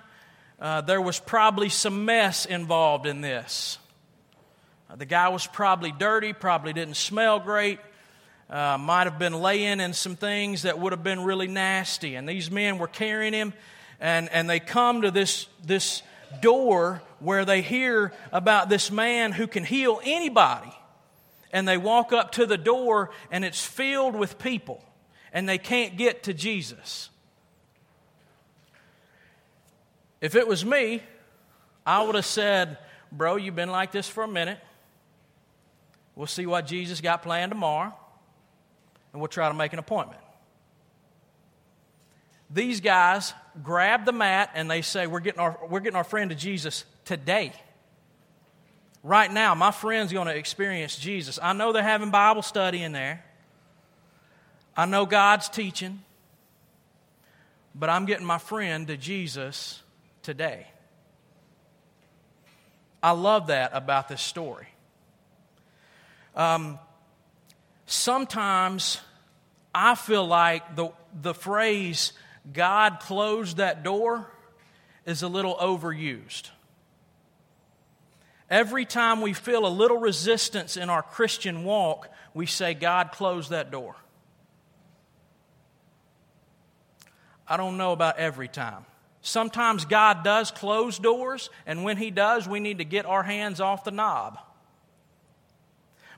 uh, 0.61 0.81
there 0.81 1.01
was 1.01 1.19
probably 1.19 1.69
some 1.69 2.05
mess 2.05 2.47
involved 2.47 3.05
in 3.05 3.21
this. 3.21 3.79
Uh, 4.89 4.95
the 4.95 5.05
guy 5.05 5.29
was 5.29 5.45
probably 5.45 5.91
dirty, 5.91 6.33
probably 6.33 6.73
didn't 6.73 6.95
smell 6.95 7.41
great, 7.41 7.81
uh, 8.49 8.79
might 8.79 9.05
have 9.05 9.19
been 9.19 9.33
laying 9.33 9.81
in 9.81 9.93
some 9.93 10.15
things 10.15 10.63
that 10.63 10.79
would 10.79 10.93
have 10.93 11.03
been 11.03 11.25
really 11.25 11.49
nasty. 11.49 12.15
And 12.15 12.29
these 12.29 12.49
men 12.49 12.79
were 12.79 12.87
carrying 12.87 13.33
him, 13.33 13.55
and, 13.99 14.29
and 14.29 14.49
they 14.49 14.61
come 14.61 15.03
to 15.03 15.11
this, 15.11 15.49
this 15.65 16.05
door 16.41 17.03
where 17.19 17.45
they 17.45 17.61
hear 17.61 18.13
about 18.31 18.69
this 18.69 18.93
man 18.93 19.33
who 19.33 19.49
can 19.49 19.65
heal 19.65 20.01
anybody. 20.05 20.73
And 21.53 21.67
they 21.67 21.77
walk 21.77 22.13
up 22.13 22.31
to 22.33 22.47
the 22.47 22.59
door, 22.59 23.11
and 23.33 23.45
it's 23.45 23.65
filled 23.65 24.15
with 24.15 24.39
people, 24.39 24.81
and 25.33 25.49
they 25.49 25.59
can't 25.59 25.97
get 25.97 26.23
to 26.25 26.35
Jesus. 26.35 27.11
If 30.25 30.37
it 30.37 30.49
was 30.49 30.65
me, 30.65 31.03
I 31.85 32.03
would 32.03 32.15
have 32.15 32.25
said, 32.25 32.79
Bro, 33.13 33.37
you've 33.37 33.55
been 33.55 33.69
like 33.69 33.93
this 33.93 34.09
for 34.09 34.25
a 34.25 34.29
minute. 34.29 34.59
We'll 36.17 36.27
see 36.27 36.47
what 36.47 36.67
Jesus 36.67 37.03
got 37.03 37.23
planned 37.23 37.53
tomorrow, 37.53 37.93
and 39.13 39.21
we'll 39.21 39.29
try 39.29 39.49
to 39.49 39.55
make 39.55 39.75
an 39.75 39.79
appointment. 39.79 40.23
These 42.49 42.81
guys 42.81 43.35
grab 43.63 44.07
the 44.07 44.13
mat 44.13 44.49
and 44.55 44.71
they 44.71 44.81
say, 44.81 45.07
We're 45.07 45.21
getting 45.21 45.41
our, 45.41 45.59
we're 45.69 45.81
getting 45.81 45.99
our 45.99 46.05
friend 46.05 46.31
to 46.31 46.37
Jesus 46.37 46.87
today. 47.05 47.53
Right 49.03 49.31
now, 49.31 49.55
my 49.55 49.73
friend's 49.73 50.11
going 50.11 50.29
to 50.29 50.35
experience 50.35 50.97
Jesus. 50.97 51.39
I 51.43 51.53
know 51.53 51.75
they're 51.75 51.83
having 51.83 52.11
Bible 52.11 52.41
study 52.41 52.83
in 52.83 52.93
there. 52.93 53.23
I 54.75 54.87
know 54.87 55.05
God's 55.05 55.51
teaching. 55.51 56.01
But 57.75 57.91
I'm 57.91 58.07
getting 58.07 58.25
my 58.25 58.39
friend 58.39 58.87
to 58.87 58.97
Jesus 58.97 59.83
today. 60.25 60.67
I 63.03 63.13
love 63.13 63.49
that 63.49 63.71
about 63.75 64.09
this 64.09 64.23
story. 64.23 64.67
Um, 66.35 66.79
sometimes 67.87 69.01
I 69.75 69.95
feel 69.95 70.27
like 70.27 70.75
the, 70.75 70.91
the 71.23 71.35
phrase, 71.35 72.13
God 72.53 73.01
closed 73.01 73.59
that 73.59 73.83
door, 73.83 74.31
is 75.05 75.23
a 75.23 75.29
little 75.29 75.55
overused. 75.57 76.49
Every 78.49 78.85
time 78.85 79.21
we 79.21 79.33
feel 79.33 79.67
a 79.67 79.69
little 79.69 79.99
resistance 79.99 80.77
in 80.77 80.89
our 80.89 81.03
Christian 81.03 81.65
walk, 81.65 82.09
we 82.33 82.47
say, 82.47 82.73
God 82.75 83.13
closed 83.13 83.51
that 83.51 83.71
door. 83.71 83.97
I 87.47 87.59
don't 87.59 87.77
know 87.77 87.93
about 87.93 88.17
every 88.19 88.49
time. 88.49 88.87
Sometimes 89.27 89.87
God 89.87 90.23
does 90.23 90.51
close 90.51 90.99
doors, 90.99 91.49
and 91.65 91.83
when 91.83 91.97
He 91.97 92.11
does, 92.11 92.47
we 92.47 92.61
need 92.61 92.77
to 92.79 92.85
get 92.85 93.07
our 93.07 93.23
hands 93.23 93.59
off 93.59 93.83
the 93.83 93.91
knob. 93.91 94.39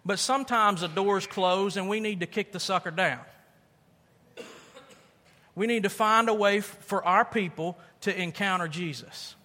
But 0.04 0.18
sometimes 0.18 0.80
the 0.80 0.88
door's 0.88 1.24
closed 1.24 1.76
and 1.76 1.88
we 1.88 2.00
need 2.00 2.20
to 2.20 2.26
kick 2.26 2.50
the 2.50 2.58
sucker 2.58 2.90
down. 2.90 3.20
We 5.54 5.68
need 5.68 5.84
to 5.84 5.88
find 5.88 6.28
a 6.28 6.34
way 6.34 6.60
for 6.60 7.04
our 7.04 7.24
people 7.24 7.78
to 8.02 8.20
encounter 8.20 8.66
Jesus. 8.66 9.36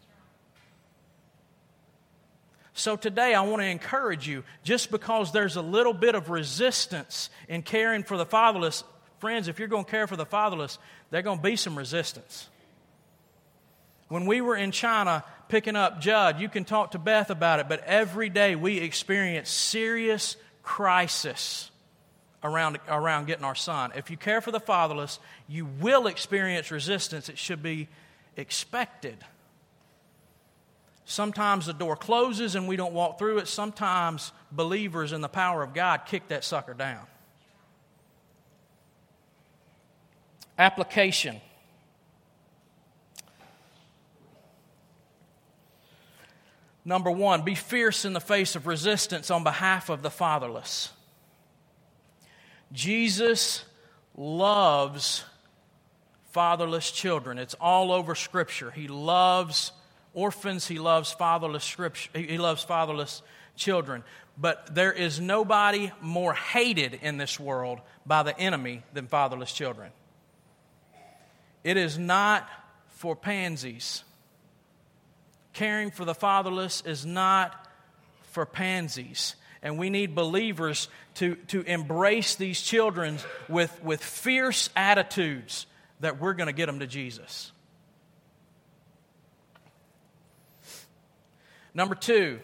So 2.74 2.96
today 2.96 3.36
I 3.36 3.42
want 3.42 3.62
to 3.62 3.68
encourage 3.68 4.28
you 4.28 4.44
just 4.64 4.90
because 4.90 5.32
there's 5.32 5.56
a 5.56 5.62
little 5.62 5.94
bit 5.94 6.16
of 6.16 6.32
resistance 6.32 7.30
in 7.48 7.62
caring 7.62 8.04
for 8.04 8.18
the 8.18 8.26
fatherless, 8.26 8.84
friends, 9.20 9.48
if 9.48 9.60
you're 9.60 9.68
going 9.68 9.86
to 9.86 9.92
care 9.92 10.08
for 10.08 10.16
the 10.16 10.26
fatherless, 10.26 10.80
there's 11.12 11.24
going 11.24 11.38
to 11.38 11.44
be 11.44 11.56
some 11.56 11.78
resistance. 11.78 12.48
When 14.12 14.26
we 14.26 14.42
were 14.42 14.58
in 14.58 14.72
China 14.72 15.24
picking 15.48 15.78
up 15.78 16.02
Judd, 16.02 16.42
you 16.42 16.50
can 16.50 16.66
talk 16.66 16.92
to 16.92 17.00
Beth 17.00 17.30
about 17.30 17.62
it, 17.62 17.70
but 17.70 17.82
every 17.86 18.28
day 18.28 18.58
we 18.58 18.78
experience 18.78 19.50
serious 19.50 20.36
crisis 20.64 21.72
around, 22.44 22.78
around 22.90 23.28
getting 23.28 23.46
our 23.46 23.56
son. 23.56 23.94
If 23.96 24.12
you 24.12 24.18
care 24.18 24.42
for 24.42 24.52
the 24.52 24.60
fatherless, 24.60 25.18
you 25.48 25.66
will 25.80 26.08
experience 26.08 26.72
resistance. 26.72 27.30
It 27.30 27.38
should 27.38 27.64
be 27.64 27.88
expected. 28.36 29.16
Sometimes 31.06 31.66
the 31.66 31.72
door 31.72 31.96
closes 31.96 32.56
and 32.56 32.68
we 32.68 32.76
don't 32.76 32.94
walk 32.94 33.18
through 33.18 33.38
it. 33.38 33.48
Sometimes 33.48 34.34
believers 34.52 35.14
in 35.14 35.22
the 35.22 35.30
power 35.30 35.64
of 35.64 35.74
God 35.74 36.02
kick 36.06 36.28
that 36.28 36.44
sucker 36.44 36.74
down. 36.74 37.08
Application. 40.58 41.40
Number 46.84 47.12
one, 47.12 47.44
be 47.44 47.56
fierce 47.56 48.06
in 48.06 48.14
the 48.14 48.20
face 48.20 48.56
of 48.56 48.66
resistance 48.66 49.30
on 49.30 49.44
behalf 49.44 49.90
of 49.90 50.02
the 50.02 50.10
fatherless. 50.10 50.92
Jesus 52.72 53.66
loves 54.16 55.24
fatherless 56.32 56.92
children. 56.92 57.38
It's 57.38 57.54
all 57.56 57.92
over 57.92 58.16
Scripture. 58.16 58.72
He 58.72 58.88
loves 58.88 59.72
orphans, 60.14 60.68
he 60.68 60.80
loves 60.80 61.12
fatherless 61.12 61.64
scripture, 61.64 62.10
he 62.14 62.38
loves 62.38 62.64
fatherless 62.64 63.22
children. 63.56 64.04
But 64.38 64.74
there 64.74 64.92
is 64.92 65.20
nobody 65.20 65.92
more 66.02 66.34
hated 66.34 67.00
in 67.02 67.18
this 67.18 67.40
world 67.40 67.80
by 68.06 68.24
the 68.24 68.38
enemy 68.38 68.84
than 68.94 69.08
fatherless 69.08 69.52
children. 69.52 69.92
It 71.64 71.78
is 71.78 71.98
not 71.98 72.50
for 72.88 73.16
pansies. 73.16 74.04
Caring 75.54 75.92
for 75.92 76.06
the 76.06 76.16
fatherless 76.16 76.82
is 76.86 77.06
not 77.06 77.68
for 78.32 78.46
pansies. 78.46 79.36
And 79.62 79.78
we 79.78 79.90
need 79.90 80.16
believers 80.16 80.88
to, 81.16 81.36
to 81.48 81.62
embrace 81.62 82.36
these 82.36 82.62
children 82.62 83.20
with, 83.48 83.84
with 83.84 84.04
fierce 84.04 84.70
attitudes 84.76 85.68
that 86.00 86.20
we're 86.20 86.34
going 86.34 86.48
to 86.48 86.54
get 86.54 86.66
them 86.66 86.80
to 86.80 86.88
Jesus. 86.88 87.52
Number 91.74 91.96
two, 91.96 92.40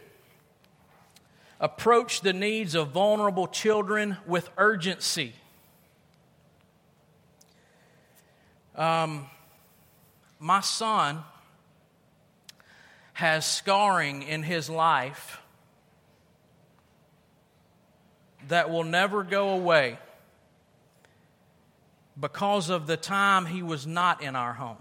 approach 1.59 2.21
the 2.21 2.33
needs 2.33 2.75
of 2.75 2.89
vulnerable 2.89 3.47
children 3.47 4.17
with 4.27 4.49
urgency. 4.57 5.33
Um, 8.75 9.25
my 10.39 10.61
son 10.61 11.23
has 13.17 13.47
scarring 13.47 14.21
in 14.21 14.43
his 14.43 14.69
life 14.69 15.41
that 18.47 18.69
will 18.69 18.83
never 18.83 19.23
go 19.23 19.49
away 19.49 19.97
because 22.19 22.69
of 22.69 22.85
the 22.85 22.95
time 22.95 23.47
he 23.47 23.63
was 23.63 23.87
not 23.87 24.21
in 24.21 24.35
our 24.35 24.53
home. 24.53 24.77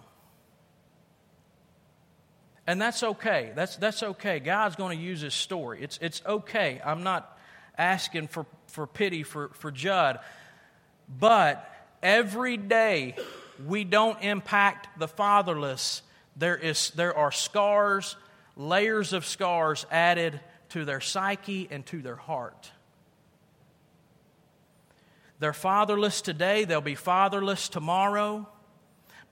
And 2.66 2.78
that's 2.78 3.02
okay. 3.02 3.52
That's, 3.54 3.76
that's 3.76 4.02
okay. 4.02 4.38
God's 4.38 4.76
going 4.76 4.98
to 4.98 5.02
use 5.02 5.22
his 5.22 5.32
story. 5.32 5.82
It's, 5.82 5.98
it's 6.02 6.20
okay. 6.26 6.78
I'm 6.84 7.02
not 7.02 7.38
asking 7.78 8.28
for, 8.28 8.44
for 8.66 8.86
pity 8.86 9.22
for, 9.22 9.48
for 9.54 9.70
Judd. 9.70 10.18
But 11.08 11.66
every 12.02 12.58
day 12.58 13.16
we 13.66 13.84
don't 13.84 14.22
impact 14.22 14.98
the 14.98 15.08
fatherless, 15.08 16.02
there, 16.36 16.54
is, 16.54 16.90
there 16.90 17.16
are 17.16 17.32
scars 17.32 18.14
layers 18.56 19.12
of 19.12 19.24
scars 19.24 19.86
added 19.90 20.40
to 20.70 20.84
their 20.84 21.00
psyche 21.00 21.68
and 21.70 21.84
to 21.86 22.02
their 22.02 22.16
heart. 22.16 22.70
They're 25.38 25.52
fatherless 25.52 26.22
today, 26.22 26.64
they'll 26.64 26.80
be 26.80 26.94
fatherless 26.94 27.68
tomorrow. 27.68 28.48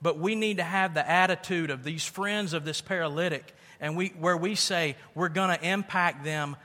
But 0.01 0.19
we 0.19 0.35
need 0.35 0.57
to 0.57 0.63
have 0.63 0.93
the 0.93 1.09
attitude 1.09 1.71
of 1.71 1.83
these 1.83 2.05
friends 2.05 2.53
of 2.53 2.63
this 2.65 2.81
paralytic, 2.81 3.55
and 3.79 3.97
we, 3.97 4.09
where 4.19 4.37
we 4.37 4.53
say 4.53 4.97
we're 5.15 5.29
going 5.29 5.57
to 5.57 5.67
impact 5.67 6.23
them 6.23 6.57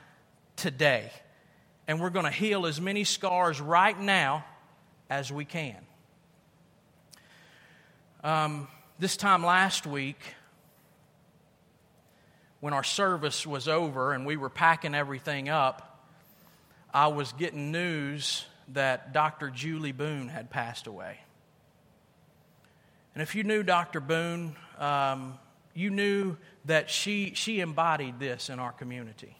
today. 0.57 1.11
And 1.87 1.99
we're 1.99 2.11
going 2.11 2.25
to 2.25 2.31
heal 2.31 2.67
as 2.67 2.79
many 2.79 3.03
scars 3.03 3.59
right 3.59 3.99
now 3.99 4.45
as 5.09 5.31
we 5.31 5.43
can. 5.43 5.77
Um, 8.23 8.67
this 8.99 9.17
time 9.17 9.43
last 9.43 9.87
week, 9.87 10.19
when 12.61 12.73
our 12.73 12.83
service 12.83 13.45
was 13.45 13.67
over 13.67 14.13
and 14.13 14.25
we 14.25 14.37
were 14.37 14.49
packing 14.49 14.95
everything 14.95 15.49
up, 15.49 16.05
I 16.93 17.07
was 17.07 17.33
getting 17.33 17.71
news 17.71 18.45
that 18.69 19.11
Dr. 19.11 19.49
Julie 19.49 19.91
Boone 19.91 20.29
had 20.29 20.49
passed 20.49 20.87
away. 20.87 21.19
And 23.13 23.21
if 23.21 23.35
you 23.35 23.43
knew 23.43 23.63
Dr. 23.63 23.99
Boone, 23.99 24.55
um, 24.77 25.37
you 25.73 25.89
knew 25.89 26.37
that 26.65 26.89
she, 26.89 27.33
she 27.33 27.59
embodied 27.59 28.19
this 28.19 28.49
in 28.49 28.59
our 28.59 28.71
community. 28.71 29.35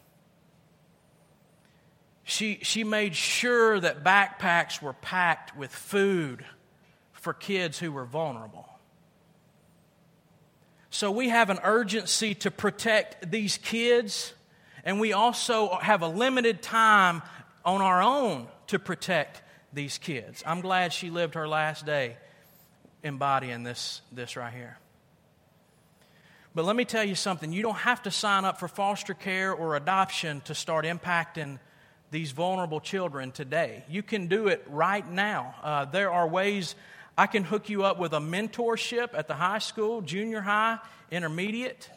She, 2.23 2.59
she 2.63 2.83
made 2.83 3.15
sure 3.15 3.79
that 3.79 4.03
backpacks 4.03 4.81
were 4.81 4.93
packed 4.93 5.55
with 5.55 5.71
food 5.71 6.43
for 7.13 7.33
kids 7.33 7.77
who 7.77 7.91
were 7.91 8.05
vulnerable. 8.05 8.67
So 10.93 11.09
we 11.09 11.29
have 11.29 11.49
an 11.49 11.59
urgency 11.63 12.35
to 12.35 12.51
protect 12.51 13.31
these 13.31 13.57
kids, 13.57 14.33
and 14.83 14.99
we 14.99 15.13
also 15.13 15.77
have 15.81 16.01
a 16.01 16.07
limited 16.07 16.61
time 16.61 17.21
on 17.63 17.81
our 17.81 18.01
own 18.01 18.47
to 18.67 18.77
protect 18.77 19.41
these 19.71 19.97
kids. 19.97 20.43
I'm 20.45 20.59
glad 20.59 20.91
she 20.91 21.09
lived 21.09 21.35
her 21.35 21.47
last 21.47 21.85
day 21.85 22.17
embodying 23.03 23.63
this, 23.63 24.01
this 24.11 24.35
right 24.35 24.53
here. 24.53 24.77
But 26.53 26.65
let 26.65 26.75
me 26.75 26.83
tell 26.83 27.05
you 27.05 27.15
something 27.15 27.53
you 27.53 27.63
don't 27.63 27.75
have 27.75 28.01
to 28.03 28.11
sign 28.11 28.43
up 28.43 28.59
for 28.59 28.67
foster 28.67 29.13
care 29.13 29.53
or 29.53 29.77
adoption 29.77 30.41
to 30.41 30.53
start 30.53 30.83
impacting 30.83 31.57
these 32.11 32.31
vulnerable 32.31 32.81
children 32.81 33.31
today. 33.31 33.85
You 33.89 34.03
can 34.03 34.27
do 34.27 34.49
it 34.49 34.61
right 34.67 35.09
now. 35.09 35.55
Uh, 35.63 35.85
there 35.85 36.11
are 36.11 36.27
ways 36.27 36.75
I 37.17 37.27
can 37.27 37.43
hook 37.43 37.69
you 37.69 37.83
up 37.83 37.99
with 37.99 38.13
a 38.13 38.19
mentorship 38.19 39.09
at 39.13 39.27
the 39.27 39.33
high 39.33 39.59
school, 39.59 40.01
junior 40.01 40.41
high, 40.41 40.79
intermediate, 41.11 41.89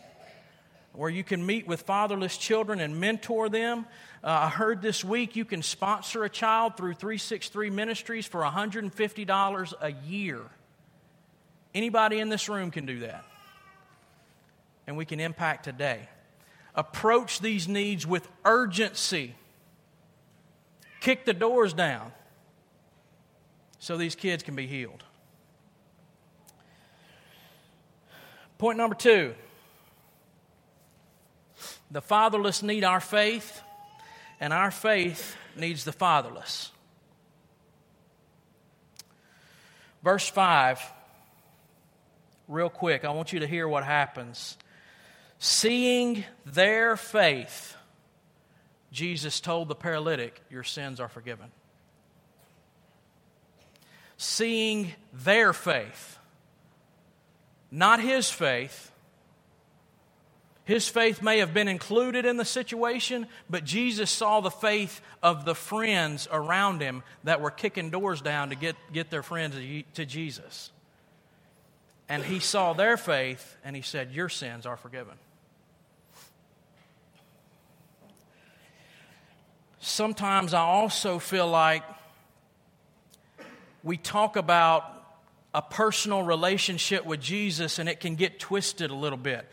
where 0.92 1.10
you 1.10 1.24
can 1.24 1.44
meet 1.44 1.66
with 1.66 1.82
fatherless 1.82 2.36
children 2.36 2.80
and 2.80 3.00
mentor 3.00 3.48
them. 3.48 3.86
Uh, 4.22 4.28
I 4.28 4.48
heard 4.48 4.82
this 4.82 5.04
week 5.04 5.36
you 5.36 5.44
can 5.44 5.62
sponsor 5.62 6.24
a 6.24 6.30
child 6.30 6.76
through 6.76 6.94
363 6.94 7.70
Ministries 7.70 8.26
for 8.26 8.42
$150 8.42 9.72
a 9.80 9.92
year. 10.06 10.40
Anybody 11.74 12.20
in 12.20 12.28
this 12.28 12.48
room 12.48 12.70
can 12.70 12.86
do 12.86 13.00
that. 13.00 13.24
And 14.86 14.96
we 14.96 15.04
can 15.04 15.20
impact 15.20 15.64
today. 15.64 16.08
Approach 16.74 17.40
these 17.40 17.68
needs 17.68 18.06
with 18.06 18.28
urgency. 18.44 19.34
Kick 21.00 21.24
the 21.24 21.34
doors 21.34 21.72
down 21.72 22.12
so 23.84 23.98
these 23.98 24.14
kids 24.14 24.42
can 24.42 24.56
be 24.56 24.66
healed. 24.66 25.04
Point 28.56 28.78
number 28.78 28.94
two 28.94 29.34
the 31.90 32.00
fatherless 32.00 32.62
need 32.62 32.82
our 32.82 33.00
faith, 33.00 33.60
and 34.40 34.54
our 34.54 34.70
faith 34.70 35.36
needs 35.54 35.84
the 35.84 35.92
fatherless. 35.92 36.72
Verse 40.02 40.26
5 40.30 40.80
real 42.48 42.70
quick, 42.70 43.04
I 43.04 43.10
want 43.10 43.34
you 43.34 43.40
to 43.40 43.46
hear 43.46 43.68
what 43.68 43.84
happens. 43.84 44.56
Seeing 45.38 46.24
their 46.46 46.96
faith, 46.96 47.76
Jesus 48.90 49.40
told 49.40 49.68
the 49.68 49.74
paralytic, 49.74 50.40
Your 50.48 50.62
sins 50.62 51.00
are 51.00 51.08
forgiven. 51.08 51.50
Seeing 54.16 54.92
their 55.12 55.52
faith, 55.52 56.18
not 57.70 58.00
his 58.00 58.30
faith. 58.30 58.90
His 60.64 60.88
faith 60.88 61.20
may 61.20 61.38
have 61.38 61.52
been 61.52 61.68
included 61.68 62.24
in 62.24 62.38
the 62.38 62.44
situation, 62.44 63.26
but 63.50 63.64
Jesus 63.64 64.10
saw 64.10 64.40
the 64.40 64.50
faith 64.50 65.02
of 65.22 65.44
the 65.44 65.54
friends 65.54 66.26
around 66.32 66.80
him 66.80 67.02
that 67.24 67.42
were 67.42 67.50
kicking 67.50 67.90
doors 67.90 68.22
down 68.22 68.48
to 68.48 68.54
get, 68.54 68.74
get 68.92 69.10
their 69.10 69.22
friends 69.22 69.56
to 69.94 70.06
Jesus. 70.06 70.70
And 72.08 72.22
he 72.22 72.38
saw 72.38 72.72
their 72.72 72.96
faith 72.96 73.56
and 73.64 73.76
he 73.76 73.82
said, 73.82 74.12
Your 74.12 74.28
sins 74.28 74.64
are 74.64 74.76
forgiven. 74.76 75.14
Sometimes 79.80 80.54
I 80.54 80.62
also 80.62 81.18
feel 81.18 81.46
like 81.46 81.82
we 83.84 83.98
talk 83.98 84.36
about 84.36 84.90
a 85.52 85.62
personal 85.62 86.22
relationship 86.22 87.04
with 87.04 87.20
Jesus 87.20 87.78
and 87.78 87.88
it 87.88 88.00
can 88.00 88.16
get 88.16 88.40
twisted 88.40 88.90
a 88.90 88.94
little 88.94 89.18
bit. 89.18 89.46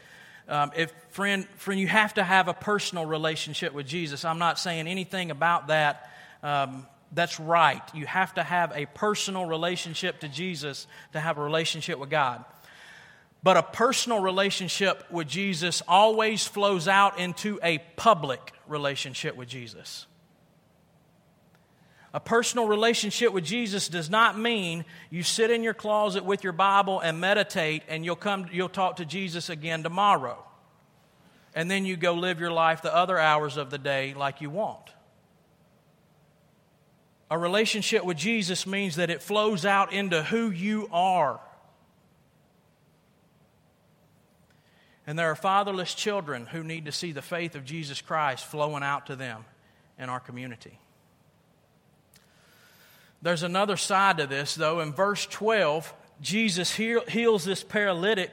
Um, 0.47 0.71
if 0.75 0.91
friend, 1.09 1.47
friend, 1.57 1.79
you 1.79 1.87
have 1.87 2.15
to 2.15 2.23
have 2.23 2.47
a 2.47 2.53
personal 2.53 3.05
relationship 3.05 3.73
with 3.73 3.85
Jesus. 3.85 4.25
I'm 4.25 4.39
not 4.39 4.57
saying 4.57 4.87
anything 4.87 5.31
about 5.31 5.67
that. 5.67 6.09
Um, 6.41 6.87
that's 7.11 7.39
right. 7.39 7.81
You 7.93 8.05
have 8.05 8.33
to 8.35 8.43
have 8.43 8.71
a 8.73 8.85
personal 8.85 9.45
relationship 9.45 10.21
to 10.21 10.29
Jesus 10.29 10.87
to 11.11 11.19
have 11.19 11.37
a 11.37 11.43
relationship 11.43 11.99
with 11.99 12.09
God. 12.09 12.43
But 13.43 13.57
a 13.57 13.63
personal 13.63 14.21
relationship 14.21 15.03
with 15.11 15.27
Jesus 15.27 15.81
always 15.87 16.47
flows 16.47 16.87
out 16.87 17.19
into 17.19 17.59
a 17.61 17.79
public 17.97 18.53
relationship 18.67 19.35
with 19.35 19.49
Jesus. 19.49 20.05
A 22.13 22.19
personal 22.19 22.67
relationship 22.67 23.31
with 23.31 23.45
Jesus 23.45 23.87
does 23.87 24.09
not 24.09 24.37
mean 24.37 24.83
you 25.09 25.23
sit 25.23 25.49
in 25.49 25.63
your 25.63 25.73
closet 25.73 26.25
with 26.25 26.43
your 26.43 26.53
Bible 26.53 26.99
and 26.99 27.21
meditate 27.21 27.83
and 27.87 28.03
you'll 28.03 28.17
come 28.17 28.47
you'll 28.51 28.67
talk 28.67 28.97
to 28.97 29.05
Jesus 29.05 29.49
again 29.49 29.81
tomorrow. 29.81 30.43
And 31.55 31.71
then 31.71 31.85
you 31.85 31.95
go 31.95 32.13
live 32.13 32.39
your 32.39 32.51
life 32.51 32.81
the 32.81 32.93
other 32.93 33.17
hours 33.17 33.55
of 33.55 33.69
the 33.69 33.77
day 33.77 34.13
like 34.13 34.41
you 34.41 34.49
want. 34.49 34.89
A 37.29 37.37
relationship 37.37 38.03
with 38.03 38.17
Jesus 38.17 38.67
means 38.67 38.97
that 38.97 39.09
it 39.09 39.21
flows 39.21 39.65
out 39.65 39.93
into 39.93 40.21
who 40.21 40.49
you 40.49 40.89
are. 40.91 41.39
And 45.07 45.17
there 45.17 45.31
are 45.31 45.35
fatherless 45.35 45.93
children 45.93 46.45
who 46.45 46.61
need 46.61 46.85
to 46.85 46.91
see 46.91 47.13
the 47.13 47.21
faith 47.21 47.55
of 47.55 47.63
Jesus 47.63 48.01
Christ 48.01 48.45
flowing 48.45 48.83
out 48.83 49.07
to 49.07 49.15
them 49.15 49.45
in 49.97 50.09
our 50.09 50.19
community. 50.19 50.80
There's 53.21 53.43
another 53.43 53.77
side 53.77 54.17
to 54.17 54.27
this, 54.27 54.55
though. 54.55 54.79
In 54.79 54.93
verse 54.93 55.25
12, 55.27 55.93
Jesus 56.21 56.73
heals 56.73 57.43
this 57.45 57.63
paralytic, 57.63 58.31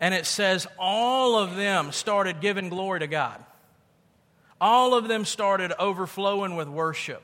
and 0.00 0.12
it 0.14 0.26
says 0.26 0.66
all 0.78 1.38
of 1.38 1.56
them 1.56 1.92
started 1.92 2.40
giving 2.40 2.68
glory 2.68 3.00
to 3.00 3.06
God. 3.06 3.42
All 4.60 4.94
of 4.94 5.08
them 5.08 5.24
started 5.24 5.72
overflowing 5.78 6.56
with 6.56 6.68
worship 6.68 7.22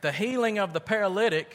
the 0.00 0.12
healing 0.12 0.58
of 0.58 0.72
the 0.72 0.80
paralytic 0.80 1.54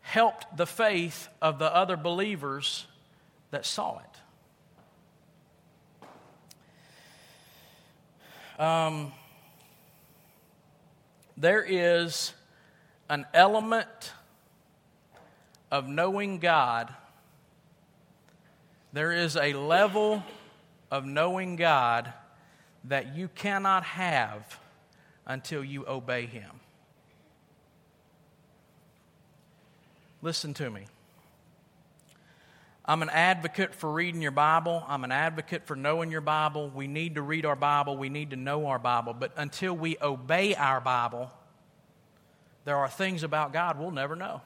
helped 0.00 0.56
the 0.56 0.66
faith 0.66 1.28
of 1.40 1.58
the 1.58 1.74
other 1.74 1.96
believers 1.96 2.86
that 3.50 3.64
saw 3.64 3.98
it. 8.58 8.62
Um, 8.62 9.12
there 11.42 11.64
is 11.68 12.32
an 13.10 13.26
element 13.34 14.12
of 15.72 15.88
knowing 15.88 16.38
God, 16.38 16.94
there 18.92 19.10
is 19.10 19.36
a 19.36 19.52
level 19.52 20.22
of 20.88 21.04
knowing 21.04 21.56
God 21.56 22.12
that 22.84 23.16
you 23.16 23.26
cannot 23.26 23.82
have 23.82 24.60
until 25.26 25.64
you 25.64 25.84
obey 25.88 26.26
Him. 26.26 26.60
Listen 30.22 30.54
to 30.54 30.70
me. 30.70 30.86
I'm 32.84 33.02
an 33.02 33.10
advocate 33.10 33.74
for 33.74 33.90
reading 33.92 34.20
your 34.20 34.32
Bible. 34.32 34.84
I'm 34.88 35.04
an 35.04 35.12
advocate 35.12 35.66
for 35.66 35.76
knowing 35.76 36.10
your 36.10 36.20
Bible. 36.20 36.68
We 36.68 36.88
need 36.88 37.14
to 37.14 37.22
read 37.22 37.46
our 37.46 37.54
Bible. 37.54 37.96
We 37.96 38.08
need 38.08 38.30
to 38.30 38.36
know 38.36 38.66
our 38.66 38.78
Bible. 38.80 39.14
But 39.14 39.32
until 39.36 39.74
we 39.74 39.96
obey 40.02 40.56
our 40.56 40.80
Bible, 40.80 41.30
there 42.64 42.76
are 42.76 42.88
things 42.88 43.22
about 43.22 43.52
God 43.52 43.78
we'll 43.78 43.92
never 43.92 44.16
know. 44.16 44.40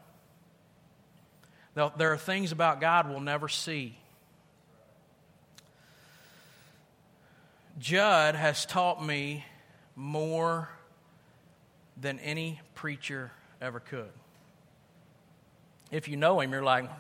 There 1.75 2.13
are 2.13 2.19
things 2.19 2.53
about 2.53 2.81
God 2.81 3.09
we'll 3.09 3.21
never 3.21 3.49
see. 3.49 3.99
Judd 7.79 8.35
has 8.35 8.65
taught 8.65 9.05
me 9.05 9.45
more 9.95 10.71
than 11.99 12.19
any 12.21 12.61
preacher 12.75 13.31
ever 13.61 13.81
could. 13.81 14.11
If 15.91 16.09
you 16.09 16.17
know 16.17 16.41
him, 16.41 16.53
you're 16.53 16.63
like, 16.63 16.91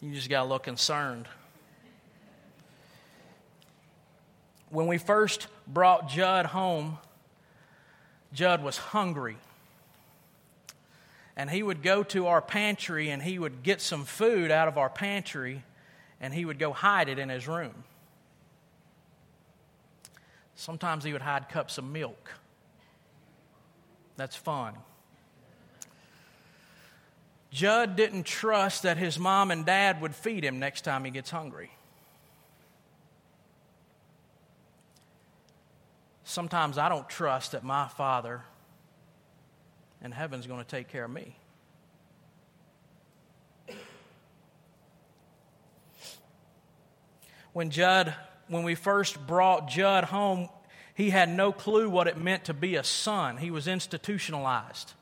you 0.00 0.14
just 0.14 0.30
got 0.30 0.42
a 0.42 0.44
little 0.44 0.58
concerned. 0.58 1.28
When 4.70 4.86
we 4.86 4.98
first 4.98 5.48
brought 5.66 6.08
Judd 6.08 6.46
home, 6.46 6.98
Judd 8.32 8.62
was 8.62 8.76
hungry. 8.78 9.36
And 11.36 11.50
he 11.50 11.62
would 11.62 11.82
go 11.82 12.02
to 12.04 12.26
our 12.26 12.40
pantry 12.40 13.10
and 13.10 13.22
he 13.22 13.38
would 13.38 13.62
get 13.62 13.80
some 13.80 14.04
food 14.04 14.50
out 14.50 14.68
of 14.68 14.78
our 14.78 14.90
pantry 14.90 15.64
and 16.20 16.34
he 16.34 16.44
would 16.44 16.58
go 16.58 16.72
hide 16.72 17.08
it 17.08 17.18
in 17.18 17.28
his 17.28 17.48
room. 17.48 17.84
Sometimes 20.54 21.04
he 21.04 21.12
would 21.12 21.22
hide 21.22 21.48
cups 21.48 21.78
of 21.78 21.84
milk. 21.84 22.34
That's 24.16 24.36
fun. 24.36 24.74
Judd 27.50 27.96
didn't 27.96 28.24
trust 28.24 28.84
that 28.84 28.96
his 28.96 29.18
mom 29.18 29.50
and 29.50 29.66
dad 29.66 30.00
would 30.00 30.14
feed 30.14 30.44
him 30.44 30.58
next 30.58 30.82
time 30.82 31.04
he 31.04 31.10
gets 31.10 31.30
hungry. 31.30 31.70
Sometimes 36.22 36.78
I 36.78 36.88
don't 36.88 37.08
trust 37.08 37.52
that 37.52 37.64
my 37.64 37.88
Father 37.88 38.42
in 40.02 40.12
heaven's 40.12 40.46
going 40.46 40.62
to 40.62 40.68
take 40.68 40.88
care 40.88 41.04
of 41.04 41.10
me. 41.10 41.36
When 47.52 47.70
Judd, 47.70 48.14
when 48.46 48.62
we 48.62 48.76
first 48.76 49.26
brought 49.26 49.68
Judd 49.68 50.04
home, 50.04 50.48
he 50.94 51.10
had 51.10 51.28
no 51.28 51.50
clue 51.50 51.90
what 51.90 52.06
it 52.06 52.16
meant 52.16 52.44
to 52.44 52.54
be 52.54 52.76
a 52.76 52.84
son. 52.84 53.38
He 53.38 53.50
was 53.50 53.66
institutionalized. 53.66 54.92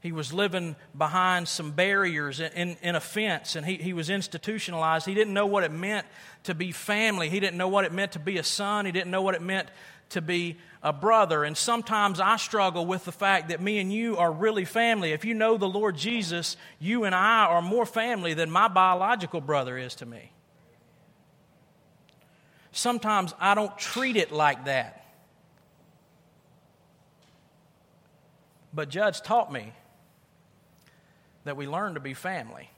He 0.00 0.12
was 0.12 0.32
living 0.32 0.76
behind 0.96 1.48
some 1.48 1.72
barriers 1.72 2.38
in, 2.38 2.52
in, 2.52 2.76
in, 2.82 2.94
a 2.94 3.00
fence, 3.00 3.56
and 3.56 3.66
he, 3.66 3.76
he 3.76 3.92
was 3.92 4.10
institutionalized. 4.10 5.06
He 5.06 5.14
didn't 5.14 5.34
know 5.34 5.46
what 5.46 5.64
it 5.64 5.72
meant 5.72 6.06
to 6.44 6.54
be 6.54 6.70
family. 6.70 7.28
He 7.28 7.40
didn't 7.40 7.58
know 7.58 7.68
what 7.68 7.84
it 7.84 7.92
meant 7.92 8.12
to 8.12 8.20
be 8.20 8.38
a 8.38 8.44
son. 8.44 8.86
He 8.86 8.92
didn't 8.92 9.10
know 9.10 9.22
what 9.22 9.34
it 9.34 9.42
meant 9.42 9.68
to 10.10 10.22
be 10.22 10.56
a 10.84 10.92
brother. 10.92 11.42
And 11.42 11.56
sometimes 11.56 12.20
I 12.20 12.36
struggle 12.36 12.86
with 12.86 13.04
the 13.04 13.12
fact 13.12 13.48
that 13.48 13.60
me 13.60 13.78
and 13.78 13.92
you 13.92 14.16
are 14.16 14.30
really 14.30 14.64
family. 14.64 15.12
If 15.12 15.24
you 15.24 15.34
know 15.34 15.56
the 15.56 15.68
Lord 15.68 15.96
Jesus, 15.96 16.56
you 16.78 17.02
and 17.04 17.14
I 17.14 17.46
are 17.46 17.60
more 17.60 17.84
family 17.84 18.34
than 18.34 18.52
my 18.52 18.68
biological 18.68 19.40
brother 19.40 19.76
is 19.76 19.96
to 19.96 20.06
me. 20.06 20.30
Sometimes 22.70 23.34
I 23.40 23.56
don't 23.56 23.76
treat 23.76 24.16
it 24.16 24.30
like 24.30 24.66
that. 24.66 24.94
But 28.72 28.90
Judd 28.90 29.14
taught 29.24 29.52
me 29.52 29.72
that 31.48 31.56
we 31.56 31.66
learn 31.66 31.94
to 31.94 32.00
be 32.00 32.12
family. 32.12 32.68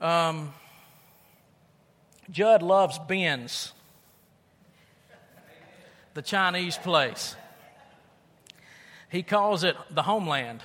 Um, 0.00 0.52
Judd 2.28 2.60
loves 2.60 2.98
Ben's, 2.98 3.72
the 6.14 6.22
Chinese 6.22 6.76
place. 6.76 7.36
He 9.10 9.22
calls 9.22 9.62
it 9.62 9.76
the 9.92 10.02
homeland. 10.02 10.60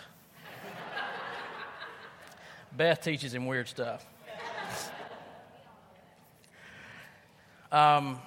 Beth 2.75 3.03
teaches 3.03 3.31
him 3.31 3.45
weird 3.45 3.67
stuff. 3.67 4.03
Um, 7.71 8.17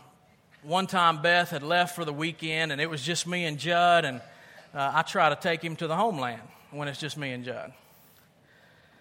one 0.62 0.86
time, 0.86 1.22
Beth 1.22 1.50
had 1.50 1.64
left 1.64 1.96
for 1.96 2.04
the 2.04 2.12
weekend, 2.12 2.70
and 2.70 2.80
it 2.80 2.88
was 2.88 3.02
just 3.02 3.26
me 3.26 3.46
and 3.46 3.58
Judd, 3.58 4.04
and 4.04 4.20
uh, 4.74 4.92
I 4.94 5.02
try 5.02 5.28
to 5.28 5.36
take 5.36 5.62
him 5.62 5.76
to 5.76 5.86
the 5.86 5.96
homeland 5.96 6.42
when 6.70 6.88
it's 6.88 6.98
just 6.98 7.16
me 7.16 7.32
and 7.32 7.44
Judd. 7.44 7.72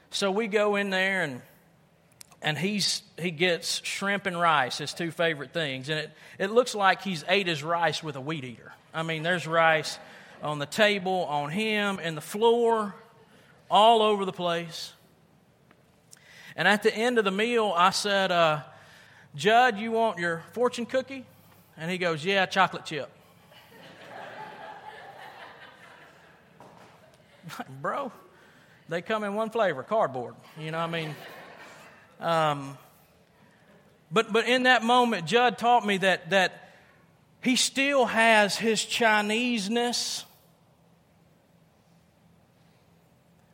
So 0.09 0.29
we 0.31 0.47
go 0.47 0.75
in 0.75 0.89
there, 0.89 1.23
and 1.23 1.41
and 2.41 2.57
he's 2.57 3.03
he 3.17 3.31
gets 3.31 3.81
shrimp 3.85 4.25
and 4.25 4.39
rice 4.39 4.79
his 4.79 4.93
two 4.93 5.11
favorite 5.11 5.53
things. 5.53 5.89
And 5.89 5.99
it, 5.99 6.11
it 6.39 6.51
looks 6.51 6.73
like 6.73 7.01
he's 7.01 7.23
ate 7.27 7.47
his 7.47 7.63
rice 7.63 8.03
with 8.03 8.15
a 8.15 8.21
weed 8.21 8.43
eater. 8.43 8.73
I 8.93 9.03
mean 9.03 9.23
there's 9.23 9.47
rice 9.47 9.99
on 10.41 10.59
the 10.59 10.65
table 10.65 11.25
on 11.25 11.51
him 11.51 11.99
and 12.01 12.17
the 12.17 12.21
floor 12.21 12.95
all 13.69 14.01
over 14.01 14.25
the 14.25 14.33
place. 14.33 14.91
And 16.55 16.67
at 16.67 16.83
the 16.83 16.93
end 16.93 17.17
of 17.17 17.23
the 17.23 17.31
meal 17.31 17.73
i 17.77 17.91
said 17.91 18.31
uh, 18.31 18.61
judd 19.35 19.77
you 19.77 19.91
want 19.91 20.17
your 20.17 20.43
fortune 20.51 20.85
cookie? 20.85 21.25
And 21.77 21.89
he 21.89 21.97
goes 21.97 22.25
yeah 22.25 22.47
chocolate 22.47 22.85
chip 22.85 23.09
bro 27.81 28.11
they 28.89 29.01
come 29.01 29.23
in 29.23 29.35
one 29.35 29.49
flavor 29.49 29.83
cardboard 29.83 30.35
you 30.59 30.71
know 30.71 30.77
what 30.77 30.83
i 30.83 30.91
mean 30.91 31.15
um, 32.19 32.77
but, 34.11 34.31
but 34.31 34.47
in 34.47 34.63
that 34.63 34.83
moment, 34.83 35.25
Judd 35.25 35.57
taught 35.57 35.85
me 35.85 35.97
that, 35.97 36.29
that 36.31 36.73
he 37.41 37.55
still 37.55 38.05
has 38.05 38.57
his 38.57 38.83
Chineseness, 38.85 40.25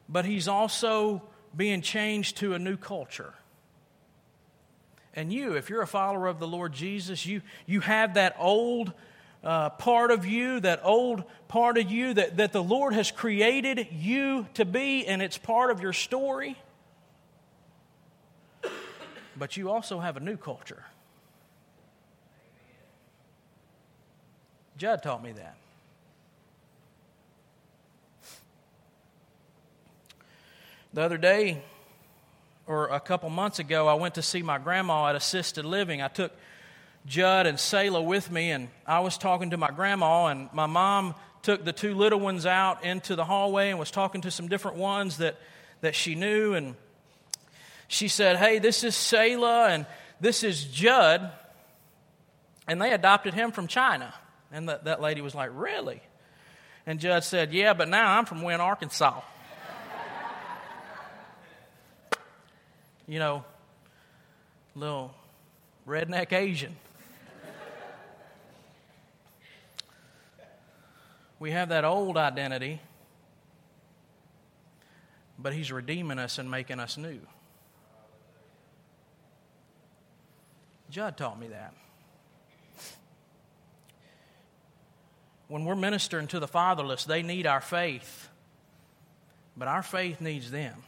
but 0.09 0.25
he's 0.25 0.47
also 0.47 1.21
being 1.55 1.81
changed 1.81 2.37
to 2.37 2.53
a 2.53 2.59
new 2.59 2.75
culture. 2.75 3.33
And 5.13 5.31
you, 5.31 5.53
if 5.53 5.69
you're 5.69 5.81
a 5.81 5.87
follower 5.87 6.27
of 6.27 6.39
the 6.39 6.47
Lord 6.47 6.73
Jesus, 6.73 7.25
you, 7.25 7.41
you 7.65 7.79
have 7.79 8.15
that 8.15 8.35
old 8.37 8.93
uh, 9.47 9.69
part 9.71 10.11
of 10.11 10.27
you, 10.27 10.59
that 10.59 10.81
old 10.83 11.23
part 11.47 11.79
of 11.79 11.89
you 11.89 12.13
that, 12.13 12.37
that 12.37 12.51
the 12.51 12.61
Lord 12.61 12.93
has 12.93 13.09
created 13.09 13.87
you 13.91 14.45
to 14.53 14.65
be, 14.65 15.07
and 15.07 15.23
it's 15.23 15.37
part 15.37 15.71
of 15.71 15.81
your 15.81 15.93
story 15.93 16.57
but 19.37 19.57
you 19.57 19.69
also 19.69 19.99
have 19.99 20.17
a 20.17 20.19
new 20.19 20.37
culture. 20.37 20.83
Judd 24.77 25.01
taught 25.03 25.23
me 25.23 25.31
that. 25.33 25.55
The 30.93 31.01
other 31.01 31.17
day, 31.17 31.61
or 32.65 32.87
a 32.87 32.99
couple 32.99 33.29
months 33.29 33.59
ago, 33.59 33.87
I 33.87 33.93
went 33.95 34.15
to 34.15 34.21
see 34.21 34.41
my 34.41 34.57
grandma 34.57 35.07
at 35.07 35.15
assisted 35.15 35.65
living. 35.65 36.01
I 36.01 36.07
took 36.07 36.31
Judd 37.07 37.47
and 37.47 37.57
Selah 37.59 38.01
with 38.01 38.29
me, 38.29 38.51
and 38.51 38.67
I 38.85 38.99
was 38.99 39.17
talking 39.17 39.51
to 39.51 39.57
my 39.57 39.71
grandma, 39.71 40.27
and 40.27 40.49
my 40.53 40.65
mom 40.65 41.15
took 41.41 41.63
the 41.63 41.71
two 41.71 41.95
little 41.95 42.19
ones 42.19 42.45
out 42.45 42.83
into 42.83 43.15
the 43.15 43.23
hallway 43.23 43.69
and 43.69 43.79
was 43.79 43.89
talking 43.89 44.19
to 44.21 44.29
some 44.29 44.49
different 44.49 44.75
ones 44.75 45.17
that, 45.17 45.37
that 45.79 45.95
she 45.95 46.13
knew. 46.13 46.53
And 46.53 46.75
she 47.87 48.09
said, 48.09 48.35
Hey, 48.35 48.59
this 48.59 48.83
is 48.83 48.97
Selah 48.97 49.69
and 49.69 49.85
this 50.19 50.43
is 50.43 50.65
Judd. 50.65 51.31
And 52.67 52.81
they 52.81 52.91
adopted 52.91 53.33
him 53.33 53.53
from 53.53 53.67
China. 53.67 54.13
And 54.51 54.67
that, 54.67 54.83
that 54.83 54.99
lady 54.99 55.21
was 55.21 55.33
like, 55.33 55.51
Really? 55.53 56.01
And 56.85 56.99
Judd 56.99 57.23
said, 57.23 57.53
Yeah, 57.53 57.73
but 57.73 57.87
now 57.87 58.17
I'm 58.17 58.25
from 58.25 58.41
Wynne, 58.41 58.59
Arkansas. 58.59 59.21
you 63.07 63.19
know, 63.19 63.45
little 64.75 65.13
redneck 65.87 66.33
Asian. 66.33 66.75
We 71.39 71.51
have 71.51 71.69
that 71.69 71.85
old 71.85 72.17
identity, 72.17 72.81
but 75.37 75.53
he's 75.53 75.71
redeeming 75.71 76.19
us 76.19 76.37
and 76.37 76.49
making 76.49 76.79
us 76.79 76.97
new. 76.97 77.19
Judd 80.89 81.17
taught 81.17 81.39
me 81.39 81.47
that. 81.47 81.73
When 85.47 85.63
we're 85.63 85.75
ministering 85.75 86.27
to 86.27 86.39
the 86.39 86.47
fatherless, 86.47 87.05
they 87.05 87.21
need 87.23 87.47
our 87.47 87.61
faith, 87.61 88.29
but 89.55 89.67
our 89.67 89.83
faith 89.83 90.19
needs 90.19 90.51
them. 90.51 90.83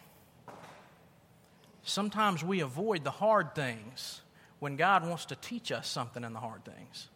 Sometimes 1.84 2.44
we 2.44 2.60
avoid 2.60 3.04
the 3.04 3.12
hard 3.12 3.56
things 3.56 4.22
when 4.60 4.76
God 4.76 5.08
wants 5.08 5.26
to 5.26 5.36
teach 5.36 5.72
us 5.72 5.88
something 5.88 6.24
in 6.24 6.34
the 6.34 6.40
hard 6.40 6.66
things. 6.66 7.08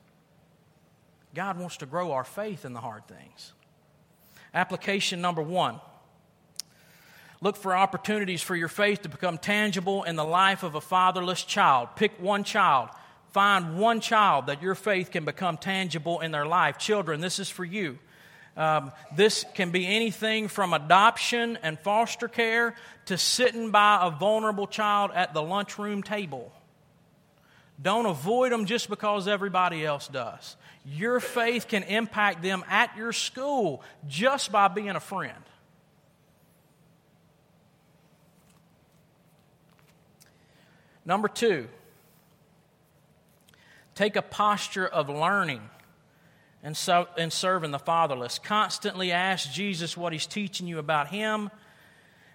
God 1.35 1.57
wants 1.57 1.77
to 1.77 1.85
grow 1.85 2.11
our 2.11 2.23
faith 2.23 2.65
in 2.65 2.73
the 2.73 2.79
hard 2.79 3.07
things. 3.07 3.53
Application 4.53 5.21
number 5.21 5.41
one 5.41 5.79
Look 7.43 7.57
for 7.57 7.75
opportunities 7.75 8.41
for 8.41 8.55
your 8.55 8.69
faith 8.69 9.01
to 9.01 9.09
become 9.09 9.37
tangible 9.37 10.03
in 10.03 10.15
the 10.15 10.23
life 10.23 10.63
of 10.63 10.75
a 10.75 10.81
fatherless 10.81 11.43
child. 11.43 11.89
Pick 11.97 12.13
one 12.21 12.45
child. 12.45 12.87
Find 13.33 13.77
one 13.77 13.99
child 13.99 14.45
that 14.45 14.61
your 14.61 14.75
faith 14.75 15.11
can 15.11 15.25
become 15.25 15.57
tangible 15.57 16.21
in 16.21 16.31
their 16.31 16.45
life. 16.45 16.77
Children, 16.77 17.19
this 17.19 17.39
is 17.39 17.49
for 17.49 17.65
you. 17.65 17.99
Um, 18.55 18.93
this 19.13 19.43
can 19.55 19.71
be 19.71 19.85
anything 19.85 20.47
from 20.47 20.73
adoption 20.73 21.57
and 21.63 21.77
foster 21.79 22.29
care 22.29 22.75
to 23.07 23.17
sitting 23.17 23.71
by 23.71 23.99
a 24.01 24.09
vulnerable 24.09 24.67
child 24.67 25.11
at 25.13 25.33
the 25.33 25.41
lunchroom 25.41 26.01
table. 26.01 26.53
Don't 27.81 28.05
avoid 28.05 28.51
them 28.51 28.65
just 28.65 28.89
because 28.89 29.27
everybody 29.27 29.85
else 29.85 30.07
does. 30.07 30.55
Your 30.85 31.19
faith 31.19 31.67
can 31.67 31.83
impact 31.83 32.41
them 32.41 32.63
at 32.69 32.95
your 32.95 33.11
school 33.11 33.81
just 34.07 34.51
by 34.51 34.67
being 34.67 34.89
a 34.89 34.99
friend. 34.99 35.33
Number 41.05 41.27
two, 41.27 41.67
Take 43.95 44.15
a 44.15 44.21
posture 44.21 44.87
of 44.87 45.07
learning 45.09 45.61
and, 46.63 46.75
so, 46.75 47.07
and 47.17 47.31
serving 47.31 47.71
the 47.71 47.79
fatherless. 47.79 48.39
Constantly 48.39 49.11
ask 49.11 49.51
Jesus 49.51 49.95
what 49.95 50.13
he's 50.13 50.25
teaching 50.25 50.65
you 50.65 50.79
about 50.79 51.07
him 51.07 51.51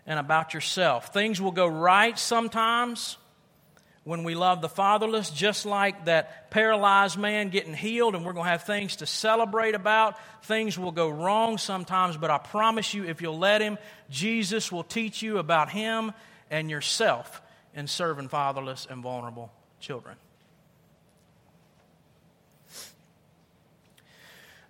and 0.06 0.18
about 0.18 0.54
yourself. 0.54 1.12
Things 1.12 1.40
will 1.40 1.50
go 1.52 1.66
right 1.66 2.16
sometimes 2.18 3.16
when 4.08 4.24
we 4.24 4.34
love 4.34 4.62
the 4.62 4.70
fatherless, 4.70 5.28
just 5.28 5.66
like 5.66 6.06
that 6.06 6.50
paralyzed 6.50 7.18
man 7.18 7.50
getting 7.50 7.74
healed, 7.74 8.14
and 8.14 8.24
we're 8.24 8.32
going 8.32 8.46
to 8.46 8.50
have 8.50 8.62
things 8.62 8.96
to 8.96 9.04
celebrate 9.04 9.74
about. 9.74 10.16
Things 10.44 10.78
will 10.78 10.92
go 10.92 11.10
wrong 11.10 11.58
sometimes, 11.58 12.16
but 12.16 12.30
I 12.30 12.38
promise 12.38 12.94
you, 12.94 13.04
if 13.04 13.20
you'll 13.20 13.38
let 13.38 13.60
Him, 13.60 13.76
Jesus 14.08 14.72
will 14.72 14.82
teach 14.82 15.20
you 15.20 15.36
about 15.36 15.68
Him 15.68 16.14
and 16.50 16.70
yourself 16.70 17.42
in 17.74 17.86
serving 17.86 18.28
fatherless 18.28 18.86
and 18.88 19.02
vulnerable 19.02 19.52
children. 19.78 20.16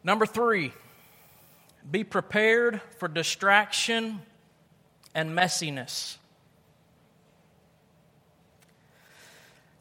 Number 0.02 0.26
three, 0.26 0.72
be 1.88 2.02
prepared 2.02 2.80
for 2.98 3.06
distraction 3.06 4.20
and 5.14 5.30
messiness. 5.30 6.16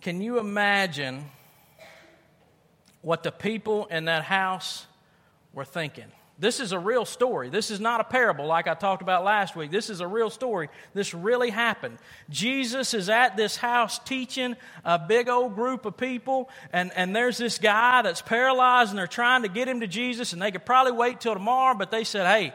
Can 0.01 0.21
you 0.21 0.39
imagine 0.39 1.25
what 3.01 3.23
the 3.23 3.31
people 3.31 3.85
in 3.87 4.05
that 4.05 4.23
house 4.23 4.85
were 5.53 5.65
thinking? 5.65 6.05
This 6.39 6.59
is 6.59 6.71
a 6.71 6.77
real 6.77 7.03
story. 7.03 7.49
This 7.49 7.71
is 7.71 7.79
not 7.79 7.99
a 7.99 8.03
parable 8.03 8.45
like 8.45 8.67
I 8.67 8.75
talked 8.75 9.01
about 9.01 9.23
last 9.23 9.55
week. 9.55 9.71
This 9.71 9.89
is 9.89 10.01
a 10.01 10.07
real 10.07 10.29
story. 10.29 10.69
This 10.93 11.15
really 11.15 11.49
happened. 11.49 11.97
Jesus 12.29 12.93
is 12.93 13.09
at 13.09 13.35
this 13.35 13.57
house 13.57 13.97
teaching 13.97 14.55
a 14.85 14.99
big 14.99 15.29
old 15.29 15.55
group 15.55 15.87
of 15.87 15.97
people, 15.97 16.49
and, 16.71 16.91
and 16.95 17.15
there's 17.15 17.39
this 17.39 17.57
guy 17.57 18.03
that's 18.03 18.21
paralyzed, 18.21 18.91
and 18.91 18.99
they're 18.99 19.07
trying 19.07 19.41
to 19.41 19.49
get 19.49 19.67
him 19.67 19.79
to 19.79 19.87
Jesus, 19.87 20.31
and 20.31 20.39
they 20.39 20.51
could 20.51 20.65
probably 20.65 20.91
wait 20.91 21.19
till 21.21 21.33
tomorrow, 21.33 21.75
but 21.75 21.89
they 21.89 22.03
said, 22.03 22.27
hey, 22.27 22.53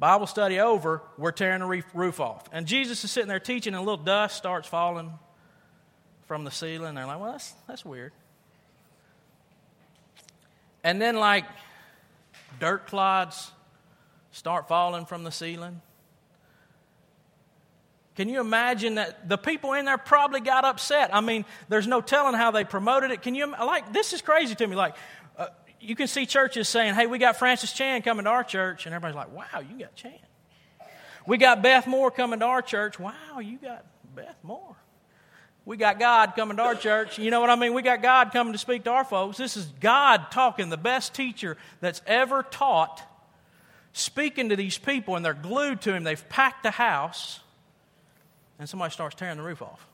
Bible 0.00 0.26
study 0.26 0.58
over, 0.58 1.00
we're 1.16 1.30
tearing 1.30 1.60
the 1.60 1.84
roof 1.94 2.18
off. 2.18 2.48
And 2.50 2.66
Jesus 2.66 3.04
is 3.04 3.12
sitting 3.12 3.28
there 3.28 3.38
teaching, 3.38 3.74
and 3.74 3.80
a 3.80 3.84
little 3.88 4.04
dust 4.04 4.36
starts 4.36 4.66
falling 4.66 5.12
from 6.30 6.44
the 6.44 6.50
ceiling. 6.52 6.94
They're 6.94 7.06
like, 7.06 7.18
well, 7.18 7.32
that's, 7.32 7.52
that's 7.66 7.84
weird. 7.84 8.12
And 10.84 11.02
then, 11.02 11.16
like, 11.16 11.44
dirt 12.60 12.86
clods 12.86 13.50
start 14.30 14.68
falling 14.68 15.06
from 15.06 15.24
the 15.24 15.32
ceiling. 15.32 15.82
Can 18.14 18.28
you 18.28 18.38
imagine 18.38 18.94
that 18.94 19.28
the 19.28 19.38
people 19.38 19.72
in 19.72 19.86
there 19.86 19.98
probably 19.98 20.38
got 20.38 20.64
upset? 20.64 21.12
I 21.12 21.20
mean, 21.20 21.44
there's 21.68 21.88
no 21.88 22.00
telling 22.00 22.34
how 22.34 22.52
they 22.52 22.62
promoted 22.62 23.10
it. 23.10 23.22
Can 23.22 23.34
you, 23.34 23.48
like, 23.50 23.92
this 23.92 24.12
is 24.12 24.22
crazy 24.22 24.54
to 24.54 24.66
me. 24.68 24.76
Like, 24.76 24.94
uh, 25.36 25.48
you 25.80 25.96
can 25.96 26.06
see 26.06 26.26
churches 26.26 26.68
saying, 26.68 26.94
hey, 26.94 27.06
we 27.06 27.18
got 27.18 27.40
Francis 27.40 27.72
Chan 27.72 28.02
coming 28.02 28.26
to 28.26 28.30
our 28.30 28.44
church, 28.44 28.86
and 28.86 28.94
everybody's 28.94 29.16
like, 29.16 29.32
wow, 29.32 29.64
you 29.68 29.80
got 29.80 29.96
Chan. 29.96 30.12
We 31.26 31.38
got 31.38 31.60
Beth 31.60 31.88
Moore 31.88 32.12
coming 32.12 32.38
to 32.38 32.46
our 32.46 32.62
church. 32.62 33.00
Wow, 33.00 33.40
you 33.40 33.58
got 33.58 33.84
Beth 34.14 34.36
Moore 34.44 34.76
we 35.64 35.76
got 35.76 35.98
God 35.98 36.34
coming 36.36 36.56
to 36.56 36.62
our 36.62 36.74
church. 36.74 37.18
You 37.18 37.30
know 37.30 37.40
what 37.40 37.50
I 37.50 37.56
mean? 37.56 37.74
We 37.74 37.82
got 37.82 38.02
God 38.02 38.32
coming 38.32 38.52
to 38.52 38.58
speak 38.58 38.84
to 38.84 38.90
our 38.90 39.04
folks. 39.04 39.36
This 39.36 39.56
is 39.56 39.66
God 39.80 40.30
talking, 40.30 40.68
the 40.68 40.76
best 40.76 41.14
teacher 41.14 41.56
that's 41.80 42.02
ever 42.06 42.42
taught, 42.42 43.02
speaking 43.92 44.48
to 44.48 44.56
these 44.56 44.78
people, 44.78 45.16
and 45.16 45.24
they're 45.24 45.34
glued 45.34 45.80
to 45.82 45.94
him. 45.94 46.04
They've 46.04 46.28
packed 46.28 46.62
the 46.62 46.70
house, 46.70 47.40
and 48.58 48.68
somebody 48.68 48.92
starts 48.92 49.14
tearing 49.14 49.36
the 49.36 49.42
roof 49.42 49.62
off. 49.62 49.86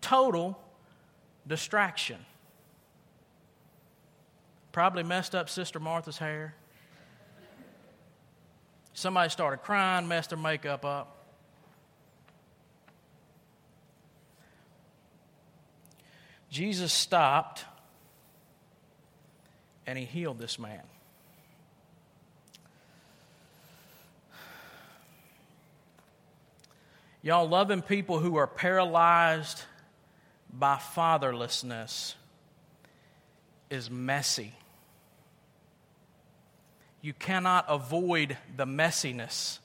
Total 0.00 0.58
distraction. 1.46 2.18
Probably 4.72 5.02
messed 5.02 5.34
up 5.34 5.48
Sister 5.48 5.80
Martha's 5.80 6.18
hair. 6.18 6.54
Somebody 8.94 9.30
started 9.30 9.58
crying, 9.58 10.06
messed 10.06 10.32
her 10.32 10.36
makeup 10.36 10.84
up. 10.84 11.21
Jesus 16.52 16.92
stopped 16.92 17.64
and 19.86 19.98
he 19.98 20.04
healed 20.04 20.38
this 20.38 20.58
man. 20.58 20.82
Y'all, 27.22 27.48
loving 27.48 27.80
people 27.80 28.18
who 28.18 28.36
are 28.36 28.46
paralyzed 28.46 29.62
by 30.52 30.76
fatherlessness 30.76 32.16
is 33.70 33.90
messy. 33.90 34.52
You 37.00 37.14
cannot 37.14 37.64
avoid 37.66 38.36
the 38.54 38.66
messiness 38.66 39.58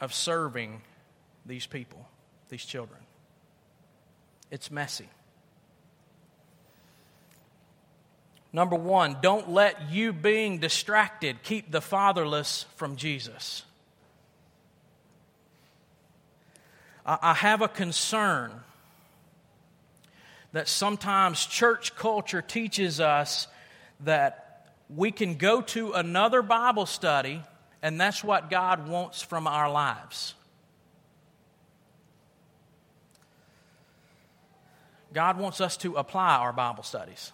of 0.00 0.14
serving 0.14 0.82
these 1.44 1.66
people, 1.66 2.06
these 2.48 2.64
children. 2.64 3.00
It's 4.52 4.70
messy. 4.70 5.08
Number 8.52 8.76
one, 8.76 9.18
don't 9.20 9.50
let 9.50 9.90
you 9.90 10.12
being 10.12 10.58
distracted 10.58 11.42
keep 11.42 11.70
the 11.70 11.80
fatherless 11.80 12.64
from 12.76 12.96
Jesus. 12.96 13.64
I 17.04 17.34
have 17.34 17.62
a 17.62 17.68
concern 17.68 18.52
that 20.52 20.68
sometimes 20.68 21.46
church 21.46 21.94
culture 21.96 22.42
teaches 22.42 23.00
us 23.00 23.48
that 24.00 24.74
we 24.94 25.10
can 25.10 25.36
go 25.36 25.62
to 25.62 25.92
another 25.92 26.42
Bible 26.42 26.86
study 26.86 27.42
and 27.82 28.00
that's 28.00 28.24
what 28.24 28.50
God 28.50 28.88
wants 28.88 29.22
from 29.22 29.46
our 29.46 29.70
lives. 29.70 30.34
God 35.12 35.38
wants 35.38 35.60
us 35.60 35.76
to 35.78 35.96
apply 35.96 36.36
our 36.36 36.52
Bible 36.52 36.82
studies. 36.82 37.32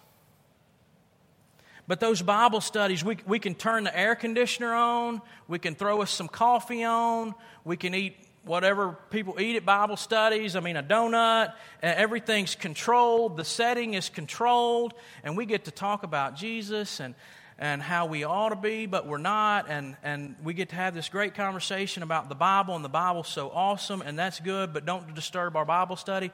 But 1.87 1.99
those 1.99 2.21
Bible 2.21 2.61
studies, 2.61 3.03
we, 3.03 3.17
we 3.27 3.37
can 3.37 3.53
turn 3.53 3.83
the 3.83 3.97
air 3.97 4.15
conditioner 4.15 4.73
on, 4.73 5.21
we 5.47 5.59
can 5.59 5.75
throw 5.75 6.01
us 6.01 6.09
some 6.09 6.27
coffee 6.27 6.83
on, 6.83 7.35
we 7.63 7.77
can 7.77 7.93
eat 7.93 8.17
whatever 8.43 8.97
people 9.09 9.39
eat 9.39 9.55
at 9.55 9.65
Bible 9.65 9.97
studies. 9.97 10.55
I 10.55 10.59
mean, 10.61 10.77
a 10.77 10.83
donut, 10.83 11.53
everything's 11.81 12.55
controlled, 12.55 13.37
the 13.37 13.45
setting 13.45 13.93
is 13.93 14.09
controlled, 14.09 14.93
and 15.23 15.37
we 15.37 15.45
get 15.45 15.65
to 15.65 15.71
talk 15.71 16.03
about 16.03 16.35
Jesus 16.35 16.99
and, 16.99 17.13
and 17.59 17.81
how 17.81 18.05
we 18.05 18.23
ought 18.23 18.49
to 18.49 18.55
be, 18.55 18.85
but 18.85 19.07
we're 19.07 19.17
not. 19.17 19.69
And, 19.69 19.95
and 20.03 20.35
we 20.43 20.53
get 20.53 20.69
to 20.69 20.75
have 20.75 20.93
this 20.93 21.09
great 21.09 21.35
conversation 21.35 22.01
about 22.03 22.29
the 22.29 22.35
Bible, 22.35 22.75
and 22.75 22.85
the 22.85 22.89
Bible's 22.89 23.27
so 23.27 23.49
awesome, 23.49 24.01
and 24.01 24.17
that's 24.17 24.39
good, 24.39 24.73
but 24.73 24.85
don't 24.85 25.13
disturb 25.13 25.55
our 25.55 25.65
Bible 25.65 25.95
study. 25.95 26.31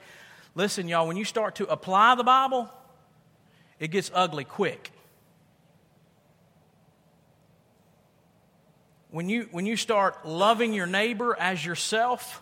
Listen, 0.56 0.88
y'all, 0.88 1.08
when 1.08 1.18
you 1.18 1.26
start 1.26 1.56
to 1.56 1.68
apply 1.68 2.16
the 2.16 2.24
Bible, 2.24 2.70
it 3.80 3.90
gets 3.90 4.12
ugly 4.14 4.44
quick. 4.44 4.92
When 9.12 9.28
you, 9.28 9.50
when 9.52 9.66
you 9.66 9.76
start 9.76 10.26
loving 10.26 10.74
your 10.74 10.88
neighbor 10.88 11.36
as 11.38 11.64
yourself, 11.64 12.42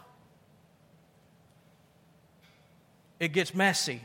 it 3.19 3.33
gets 3.33 3.55
messy. 3.55 4.01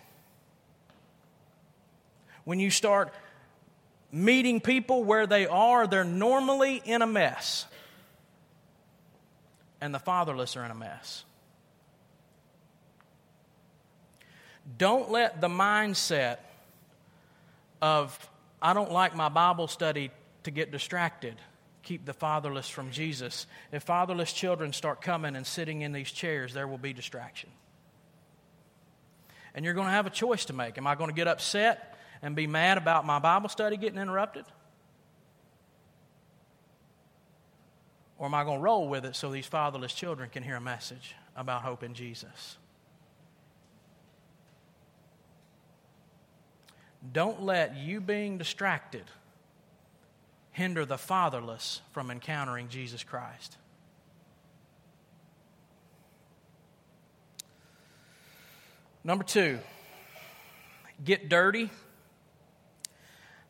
When 2.44 2.58
you 2.58 2.70
start 2.70 3.12
meeting 4.10 4.60
people 4.60 5.04
where 5.04 5.26
they 5.26 5.46
are, 5.46 5.86
they're 5.86 6.04
normally 6.04 6.80
in 6.84 7.02
a 7.02 7.06
mess. 7.06 7.66
And 9.80 9.94
the 9.94 9.98
fatherless 9.98 10.56
are 10.56 10.64
in 10.64 10.70
a 10.70 10.74
mess. 10.74 11.24
Don't 14.78 15.10
let 15.10 15.42
the 15.42 15.48
mindset 15.48 16.38
of, 17.82 18.30
I 18.62 18.72
don't 18.72 18.90
like 18.90 19.14
my 19.14 19.28
Bible 19.28 19.68
study 19.68 20.10
to 20.44 20.50
get 20.50 20.72
distracted 20.72 21.36
keep 21.84 22.04
the 22.04 22.12
fatherless 22.12 22.68
from 22.68 22.90
Jesus. 22.90 23.46
If 23.70 23.84
fatherless 23.84 24.32
children 24.32 24.72
start 24.72 25.00
coming 25.00 25.36
and 25.36 25.46
sitting 25.46 25.82
in 25.82 25.92
these 25.92 26.10
chairs, 26.10 26.52
there 26.52 26.66
will 26.66 26.78
be 26.78 26.92
distraction. 26.92 27.50
And 29.54 29.64
you're 29.64 29.74
going 29.74 29.86
to 29.86 29.92
have 29.92 30.06
a 30.06 30.10
choice 30.10 30.46
to 30.46 30.52
make. 30.52 30.78
Am 30.78 30.86
I 30.86 30.94
going 30.96 31.10
to 31.10 31.14
get 31.14 31.28
upset 31.28 31.96
and 32.22 32.34
be 32.34 32.46
mad 32.46 32.78
about 32.78 33.06
my 33.06 33.18
Bible 33.18 33.48
study 33.48 33.76
getting 33.76 34.00
interrupted? 34.00 34.44
Or 38.18 38.26
am 38.26 38.34
I 38.34 38.44
going 38.44 38.58
to 38.58 38.62
roll 38.62 38.88
with 38.88 39.04
it 39.04 39.14
so 39.14 39.30
these 39.30 39.46
fatherless 39.46 39.92
children 39.92 40.30
can 40.30 40.42
hear 40.42 40.56
a 40.56 40.60
message 40.60 41.14
about 41.36 41.62
hope 41.62 41.82
in 41.82 41.94
Jesus? 41.94 42.56
Don't 47.12 47.42
let 47.42 47.76
you 47.76 48.00
being 48.00 48.38
distracted 48.38 49.04
hinder 50.54 50.86
the 50.86 50.96
fatherless 50.96 51.82
from 51.90 52.12
encountering 52.12 52.68
Jesus 52.68 53.02
Christ. 53.02 53.56
Number 59.02 59.24
two, 59.24 59.58
get 61.04 61.28
dirty. 61.28 61.70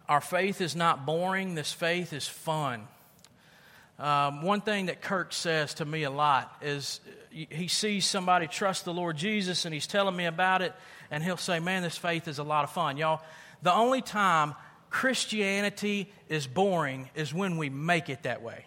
Our 0.08 0.22
faith 0.22 0.62
is 0.62 0.74
not 0.74 1.04
boring, 1.04 1.54
this 1.54 1.74
faith 1.74 2.14
is 2.14 2.26
fun. 2.26 2.88
Um, 3.98 4.42
one 4.42 4.62
thing 4.62 4.86
that 4.86 5.02
Kirk 5.02 5.34
says 5.34 5.74
to 5.74 5.84
me 5.84 6.04
a 6.04 6.10
lot 6.10 6.56
is 6.62 7.00
he 7.30 7.68
sees 7.68 8.06
somebody 8.06 8.46
trust 8.46 8.86
the 8.86 8.94
Lord 8.94 9.18
Jesus 9.18 9.66
and 9.66 9.74
he's 9.74 9.86
telling 9.86 10.16
me 10.16 10.24
about 10.24 10.62
it, 10.62 10.72
and 11.10 11.22
he'll 11.22 11.36
say, 11.36 11.60
Man, 11.60 11.82
this 11.82 11.98
faith 11.98 12.28
is 12.28 12.38
a 12.38 12.42
lot 12.42 12.64
of 12.64 12.70
fun. 12.70 12.96
Y'all, 12.96 13.20
the 13.62 13.72
only 13.72 14.00
time 14.00 14.54
Christianity 14.94 16.08
is 16.28 16.46
boring 16.46 17.10
is 17.16 17.34
when 17.34 17.58
we 17.58 17.68
make 17.68 18.08
it 18.08 18.22
that 18.22 18.42
way. 18.42 18.64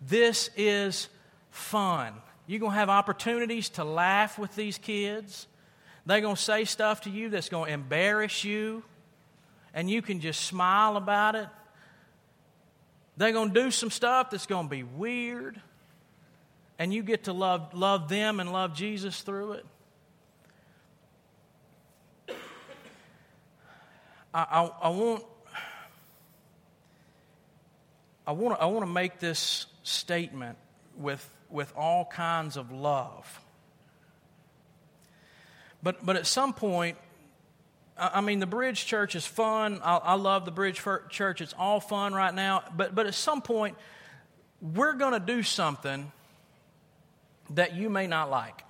This 0.00 0.48
is 0.56 1.08
fun. 1.50 2.12
You're 2.46 2.60
going 2.60 2.70
to 2.70 2.78
have 2.78 2.88
opportunities 2.88 3.70
to 3.70 3.84
laugh 3.84 4.38
with 4.38 4.54
these 4.54 4.78
kids. 4.78 5.48
They're 6.06 6.20
going 6.20 6.36
to 6.36 6.40
say 6.40 6.64
stuff 6.64 7.00
to 7.00 7.10
you 7.10 7.30
that's 7.30 7.48
going 7.48 7.66
to 7.66 7.74
embarrass 7.74 8.44
you, 8.44 8.84
and 9.74 9.90
you 9.90 10.02
can 10.02 10.20
just 10.20 10.44
smile 10.44 10.96
about 10.96 11.34
it. 11.34 11.48
They're 13.16 13.32
going 13.32 13.52
to 13.52 13.60
do 13.60 13.72
some 13.72 13.90
stuff 13.90 14.30
that's 14.30 14.46
going 14.46 14.66
to 14.66 14.70
be 14.70 14.84
weird, 14.84 15.60
and 16.78 16.94
you 16.94 17.02
get 17.02 17.24
to 17.24 17.32
love, 17.32 17.74
love 17.74 18.08
them 18.08 18.38
and 18.38 18.52
love 18.52 18.72
Jesus 18.72 19.20
through 19.22 19.54
it. 19.54 19.66
I, 24.32 24.42
I, 24.42 24.70
I 24.82 24.88
want 24.90 25.24
I 28.26 28.32
want 28.32 28.60
I 28.60 28.66
want 28.66 28.82
to 28.82 28.90
make 28.90 29.18
this 29.18 29.66
statement 29.82 30.56
with 30.96 31.28
with 31.48 31.72
all 31.76 32.04
kinds 32.04 32.56
of 32.56 32.70
love. 32.70 33.40
But 35.82 36.04
but 36.04 36.16
at 36.16 36.26
some 36.26 36.52
point, 36.52 36.96
I 37.96 38.20
mean, 38.20 38.38
the 38.38 38.46
Bridge 38.46 38.86
Church 38.86 39.14
is 39.14 39.26
fun. 39.26 39.80
I, 39.82 39.96
I 39.96 40.14
love 40.14 40.44
the 40.44 40.50
Bridge 40.50 40.80
Church. 41.10 41.40
It's 41.40 41.54
all 41.58 41.80
fun 41.80 42.14
right 42.14 42.34
now. 42.34 42.62
But 42.76 42.94
but 42.94 43.06
at 43.06 43.14
some 43.14 43.42
point, 43.42 43.76
we're 44.60 44.94
going 44.94 45.12
to 45.12 45.20
do 45.20 45.42
something 45.42 46.12
that 47.50 47.74
you 47.74 47.90
may 47.90 48.06
not 48.06 48.30
like. 48.30 48.62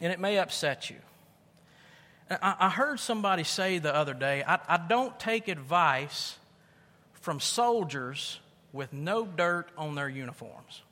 And 0.00 0.12
it 0.12 0.20
may 0.20 0.38
upset 0.38 0.90
you. 0.90 0.96
I, 2.28 2.70
heard 2.70 2.98
somebody 2.98 3.44
say 3.44 3.78
the 3.78 3.94
other 3.94 4.14
day 4.14 4.42
I, 4.44 4.58
I 4.68 4.78
don't 4.78 5.18
take 5.20 5.46
advice 5.46 6.36
from 7.12 7.38
soldiers 7.38 8.40
with 8.72 8.92
no 8.92 9.24
dirt 9.24 9.68
on 9.78 9.94
their 9.94 10.08
uniforms. 10.08 10.82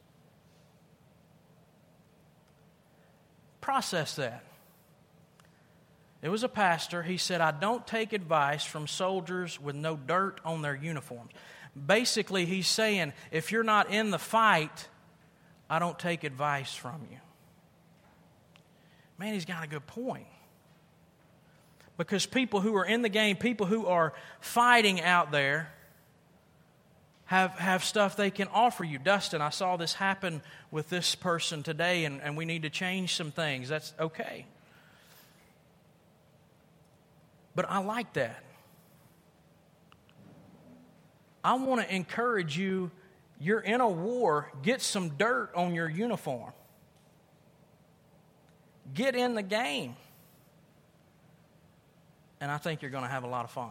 Process 3.61 4.17
that. 4.17 4.45
It 6.23 6.29
was 6.29 6.43
a 6.43 6.49
pastor. 6.49 7.03
He 7.03 7.19
said, 7.19 7.40
I 7.40 7.51
don't 7.51 7.87
take 7.87 8.12
advice 8.12 8.64
from 8.64 8.87
soldiers 8.87 9.61
with 9.61 9.75
no 9.75 9.97
dirt 9.97 10.40
on 10.45 10.62
their 10.62 10.75
uniforms. 10.75 11.33
Basically, 11.87 12.47
he's 12.47 12.69
saying, 12.69 13.12
if 13.31 13.53
you're 13.53 13.62
not 13.62 13.90
in 13.90 14.11
the 14.11 14.19
fight, 14.19 14.88
I 15.69 15.79
don't 15.79 15.99
take 15.99 16.25
advice 16.25 16.75
from 16.75 17.07
you. 17.11 17.19
Man, 19.18 19.35
he's 19.35 19.44
got 19.44 19.64
a 19.64 19.66
good 19.66 19.87
point. 19.87 20.27
Because 21.96 22.27
people 22.27 22.61
who 22.61 22.74
are 22.77 22.85
in 22.85 23.03
the 23.03 23.09
game, 23.09 23.37
people 23.37 23.66
who 23.66 23.87
are 23.87 24.12
fighting 24.40 25.00
out 25.00 25.31
there, 25.31 25.72
have, 27.27 27.53
have 27.53 27.85
stuff 27.85 28.16
they 28.16 28.31
can 28.31 28.48
offer 28.48 28.85
you. 28.85 28.98
Dustin, 28.98 29.40
I 29.40 29.50
saw 29.50 29.77
this 29.77 29.94
happen 29.94 30.42
with 30.70 30.90
this 30.90 31.14
person 31.14 31.62
today, 31.62 32.05
and, 32.05 32.20
and 32.20 32.37
we 32.37 32.44
need 32.44 32.62
to 32.62 32.70
change 32.70 33.14
some 33.14 33.31
things. 33.31 33.68
That's 33.68 33.94
okay. 33.98 34.44
But 37.55 37.70
I 37.70 37.79
like 37.79 38.12
that. 38.14 38.42
I 41.42 41.55
want 41.55 41.83
to 41.83 41.94
encourage 41.94 42.59
you 42.59 42.90
you're 43.40 43.61
in 43.61 43.81
a 43.81 43.88
war, 43.88 44.50
get 44.62 44.81
some 44.81 45.11
dirt 45.11 45.50
on 45.55 45.74
your 45.74 45.88
uniform. 45.88 46.53
Get 48.92 49.16
in 49.16 49.35
the 49.35 49.42
game. 49.42 49.97
And 52.40 52.51
I 52.51 52.59
think 52.59 52.83
you're 52.83 52.90
going 52.90 53.05
to 53.05 53.11
have 53.11 53.25
a 53.25 53.29
lot 53.29 53.44
of 53.44 53.51
fun. 53.51 53.70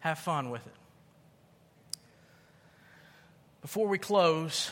Have 0.00 0.18
fun 0.18 0.50
with 0.50 0.64
it. 0.66 0.74
Before 3.60 3.88
we 3.88 3.98
close, 3.98 4.70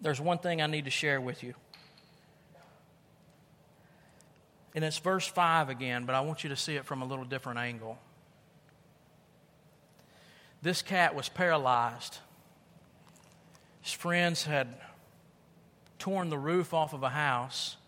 there's 0.00 0.20
one 0.20 0.38
thing 0.38 0.62
I 0.62 0.66
need 0.66 0.86
to 0.86 0.90
share 0.90 1.20
with 1.20 1.42
you. 1.42 1.54
And 4.74 4.84
it's 4.84 4.98
verse 4.98 5.26
5 5.26 5.68
again, 5.68 6.04
but 6.04 6.14
I 6.14 6.20
want 6.20 6.42
you 6.42 6.50
to 6.50 6.56
see 6.56 6.76
it 6.76 6.84
from 6.84 7.02
a 7.02 7.04
little 7.04 7.24
different 7.24 7.58
angle. 7.58 7.98
This 10.62 10.82
cat 10.82 11.14
was 11.14 11.28
paralyzed. 11.28 12.18
His 13.82 13.92
friends 13.92 14.44
had 14.44 14.74
torn 16.04 16.28
the 16.28 16.36
roof 16.36 16.74
off 16.74 16.92
of 16.92 17.02
a 17.02 17.08
house 17.08 17.78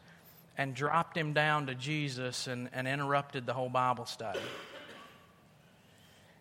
and 0.57 0.75
dropped 0.75 1.15
him 1.15 1.35
down 1.35 1.67
to 1.67 1.75
Jesus 1.75 2.47
and, 2.47 2.71
and 2.73 2.89
interrupted 2.89 3.45
the 3.45 3.53
whole 3.53 3.69
Bible 3.69 4.07
study. 4.07 4.41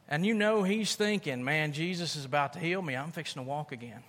And 0.08 0.26
you 0.26 0.34
know 0.34 0.64
he's 0.64 0.96
thinking, 0.96 1.44
man, 1.44 1.74
Jesus 1.74 2.16
is 2.16 2.24
about 2.24 2.54
to 2.54 2.60
heal 2.60 2.82
me. 2.82 2.96
I'm 2.96 3.12
fixing 3.12 3.44
to 3.44 3.48
walk 3.48 3.74
again. 3.74 4.04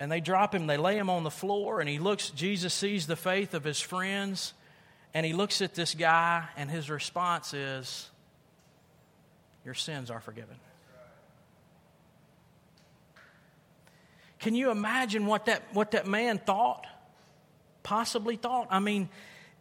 And 0.00 0.10
they 0.10 0.20
drop 0.20 0.54
him, 0.54 0.66
they 0.66 0.78
lay 0.78 0.96
him 0.96 1.10
on 1.10 1.22
the 1.22 1.30
floor, 1.30 1.80
and 1.80 1.88
he 1.88 1.98
looks, 1.98 2.30
Jesus 2.30 2.72
sees 2.72 3.06
the 3.06 3.16
faith 3.16 3.52
of 3.52 3.62
his 3.62 3.78
friends, 3.78 4.54
and 5.12 5.26
he 5.26 5.34
looks 5.34 5.60
at 5.60 5.74
this 5.74 5.94
guy, 5.94 6.44
and 6.56 6.70
his 6.70 6.88
response 6.88 7.52
is, 7.52 8.08
Your 9.66 9.74
sins 9.74 10.10
are 10.10 10.20
forgiven. 10.20 10.56
Can 14.38 14.54
you 14.54 14.70
imagine 14.70 15.26
what 15.26 15.46
that, 15.46 15.62
what 15.72 15.92
that 15.92 16.06
man 16.06 16.38
thought? 16.38 16.86
Possibly 17.82 18.36
thought. 18.36 18.68
I 18.70 18.80
mean, 18.80 19.08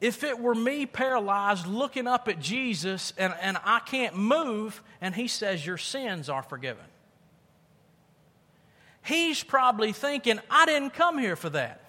if 0.02 0.24
it 0.24 0.40
were 0.40 0.56
me 0.56 0.86
paralyzed 0.86 1.68
looking 1.68 2.08
up 2.08 2.28
at 2.28 2.40
Jesus 2.40 3.14
and, 3.18 3.34
and 3.42 3.58
I 3.64 3.80
can't 3.80 4.16
move, 4.16 4.82
and 5.00 5.16
he 5.16 5.28
says, 5.28 5.66
Your 5.66 5.78
sins 5.78 6.30
are 6.30 6.44
forgiven. 6.44 6.84
He's 9.04 9.44
probably 9.44 9.94
thinking, 9.94 10.40
I 10.50 10.66
didn't 10.66 10.92
come 10.92 11.18
here 11.18 11.36
for 11.36 11.50
that. 11.52 11.82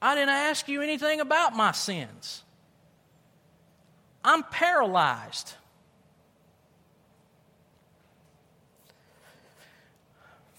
I 0.00 0.14
didn't 0.14 0.30
ask 0.30 0.68
you 0.68 0.82
anything 0.82 1.20
about 1.20 1.54
my 1.54 1.72
sins. 1.72 2.42
I'm 4.24 4.42
paralyzed. 4.44 5.54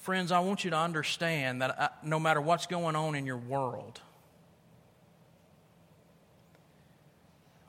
Friends, 0.03 0.33
I 0.33 0.41
want 0.41 0.65
you 0.65 0.69
to 0.71 0.77
understand 0.77 1.61
that 1.61 1.79
uh, 1.79 1.87
no 2.03 2.19
matter 2.19 2.41
what's 2.41 2.67
going 2.67 2.97
on 2.97 3.15
in 3.15 3.25
your 3.25 3.37
world, 3.37 4.01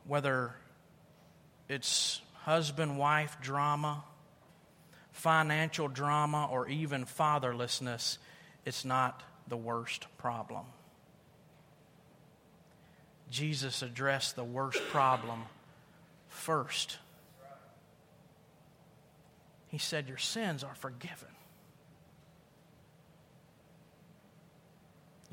whether 0.05 0.53
it's 1.69 2.21
husband 2.43 2.99
wife 2.99 3.37
drama, 3.41 4.03
financial 5.13 5.87
drama, 5.87 6.49
or 6.51 6.69
even 6.69 7.05
fatherlessness, 7.05 8.19
it's 8.65 8.85
not 8.85 9.23
the 9.47 9.57
worst 9.57 10.09
problem. 10.19 10.65
Jesus 13.31 13.81
addressed 13.81 14.35
the 14.35 14.43
worst 14.43 14.83
problem 14.89 15.45
first. 16.27 16.99
He 19.69 19.79
said, 19.79 20.09
Your 20.09 20.19
sins 20.19 20.65
are 20.65 20.75
forgiven. 20.75 21.29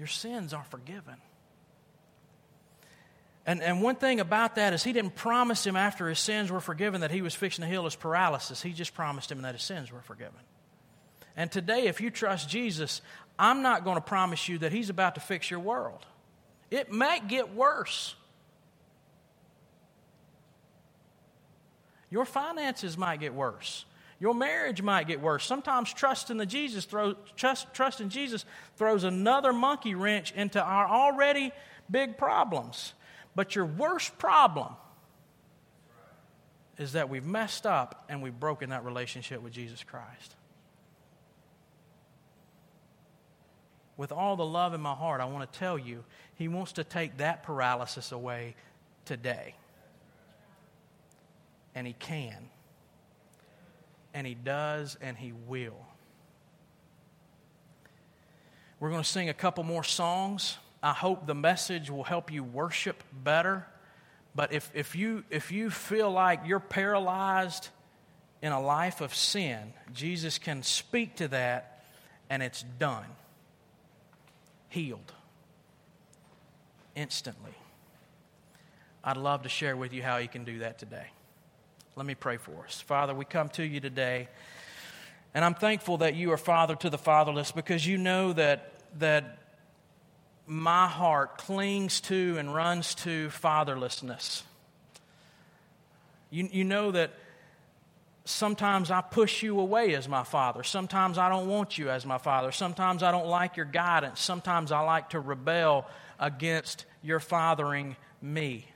Your 0.01 0.07
sins 0.07 0.51
are 0.51 0.63
forgiven. 0.63 1.13
And, 3.45 3.61
and 3.61 3.83
one 3.83 3.97
thing 3.97 4.19
about 4.19 4.55
that 4.55 4.73
is 4.73 4.83
he 4.83 4.93
didn't 4.93 5.13
promise 5.13 5.63
him 5.63 5.75
after 5.75 6.09
his 6.09 6.17
sins 6.17 6.51
were 6.51 6.59
forgiven 6.59 7.01
that 7.01 7.11
he 7.11 7.21
was 7.21 7.35
fixing 7.35 7.61
to 7.61 7.69
heal 7.69 7.83
his 7.83 7.95
paralysis. 7.95 8.63
He 8.63 8.73
just 8.73 8.95
promised 8.95 9.31
him 9.31 9.43
that 9.43 9.53
his 9.53 9.61
sins 9.61 9.91
were 9.91 10.01
forgiven. 10.01 10.39
And 11.37 11.51
today, 11.51 11.85
if 11.85 12.01
you 12.01 12.09
trust 12.09 12.49
Jesus, 12.49 13.03
I'm 13.37 13.61
not 13.61 13.83
going 13.83 13.93
to 13.93 14.01
promise 14.01 14.49
you 14.49 14.57
that 14.57 14.71
he's 14.71 14.89
about 14.89 15.13
to 15.13 15.21
fix 15.21 15.51
your 15.51 15.59
world. 15.59 16.03
It 16.71 16.91
might 16.91 17.27
get 17.27 17.53
worse. 17.53 18.15
Your 22.09 22.25
finances 22.25 22.97
might 22.97 23.19
get 23.19 23.35
worse. 23.35 23.85
Your 24.21 24.35
marriage 24.35 24.83
might 24.83 25.07
get 25.07 25.19
worse. 25.19 25.43
Sometimes 25.43 25.91
trust 25.91 26.29
in 26.29 26.37
the 26.37 26.45
Jesus 26.45 26.85
throws, 26.85 27.15
trust, 27.35 27.73
trust 27.73 28.01
in 28.01 28.11
Jesus 28.11 28.45
throws 28.77 29.03
another 29.03 29.51
monkey 29.51 29.95
wrench 29.95 30.31
into 30.33 30.61
our 30.61 30.87
already 30.87 31.51
big 31.89 32.19
problems. 32.19 32.93
But 33.35 33.55
your 33.55 33.65
worst 33.65 34.15
problem 34.19 34.75
is 36.77 36.91
that 36.91 37.09
we've 37.09 37.25
messed 37.25 37.65
up 37.65 38.05
and 38.09 38.21
we've 38.21 38.39
broken 38.39 38.69
that 38.69 38.85
relationship 38.85 39.41
with 39.41 39.53
Jesus 39.53 39.83
Christ. 39.83 40.35
With 43.97 44.11
all 44.11 44.35
the 44.35 44.45
love 44.45 44.75
in 44.75 44.81
my 44.81 44.93
heart, 44.93 45.19
I 45.19 45.25
want 45.25 45.51
to 45.51 45.59
tell 45.59 45.79
you, 45.79 46.03
He 46.35 46.47
wants 46.47 46.73
to 46.73 46.83
take 46.83 47.17
that 47.17 47.41
paralysis 47.41 48.11
away 48.11 48.53
today. 49.05 49.55
And 51.73 51.87
He 51.87 51.93
can. 51.93 52.51
And 54.13 54.27
He 54.27 54.33
does, 54.33 54.97
and 55.01 55.17
He 55.17 55.31
will. 55.31 55.85
We're 58.79 58.89
going 58.89 59.03
to 59.03 59.07
sing 59.07 59.29
a 59.29 59.33
couple 59.33 59.63
more 59.63 59.83
songs. 59.83 60.57
I 60.81 60.93
hope 60.93 61.27
the 61.27 61.35
message 61.35 61.91
will 61.91 62.03
help 62.03 62.31
you 62.31 62.43
worship 62.43 63.03
better. 63.23 63.67
But 64.33 64.53
if, 64.53 64.71
if, 64.73 64.95
you, 64.95 65.23
if 65.29 65.51
you 65.51 65.69
feel 65.69 66.09
like 66.09 66.41
you're 66.45 66.59
paralyzed 66.59 67.69
in 68.41 68.51
a 68.51 68.59
life 68.59 69.01
of 69.01 69.13
sin, 69.13 69.73
Jesus 69.93 70.39
can 70.39 70.63
speak 70.63 71.17
to 71.17 71.27
that 71.27 71.83
and 72.29 72.41
it's 72.41 72.63
done. 72.79 73.05
Healed. 74.69 75.11
Instantly. 76.95 77.53
I'd 79.03 79.17
love 79.17 79.43
to 79.43 79.49
share 79.49 79.75
with 79.75 79.93
you 79.93 80.01
how 80.01 80.17
He 80.17 80.27
can 80.27 80.43
do 80.43 80.59
that 80.59 80.79
today. 80.79 81.07
Let 81.95 82.05
me 82.05 82.15
pray 82.15 82.37
for 82.37 82.65
us. 82.65 82.79
Father, 82.79 83.13
we 83.13 83.25
come 83.25 83.49
to 83.49 83.63
you 83.63 83.79
today, 83.81 84.29
and 85.33 85.43
I'm 85.43 85.53
thankful 85.53 85.97
that 85.97 86.15
you 86.15 86.31
are 86.31 86.37
Father 86.37 86.75
to 86.75 86.89
the 86.89 86.97
fatherless 86.97 87.51
because 87.51 87.85
you 87.85 87.97
know 87.97 88.31
that, 88.33 88.71
that 88.99 89.39
my 90.47 90.87
heart 90.87 91.37
clings 91.37 91.99
to 92.01 92.37
and 92.37 92.53
runs 92.53 92.95
to 92.95 93.27
fatherlessness. 93.29 94.43
You, 96.29 96.47
you 96.51 96.63
know 96.63 96.91
that 96.91 97.11
sometimes 98.23 98.89
I 98.89 99.01
push 99.01 99.43
you 99.43 99.59
away 99.59 99.93
as 99.95 100.07
my 100.07 100.23
father. 100.23 100.63
Sometimes 100.63 101.17
I 101.17 101.27
don't 101.27 101.47
want 101.47 101.77
you 101.77 101.89
as 101.89 102.05
my 102.05 102.17
father. 102.17 102.53
Sometimes 102.53 103.03
I 103.03 103.11
don't 103.11 103.27
like 103.27 103.57
your 103.57 103.65
guidance. 103.65 104.21
Sometimes 104.21 104.71
I 104.71 104.79
like 104.79 105.09
to 105.09 105.19
rebel 105.19 105.87
against 106.19 106.85
your 107.01 107.19
fathering 107.19 107.97
me. 108.21 108.70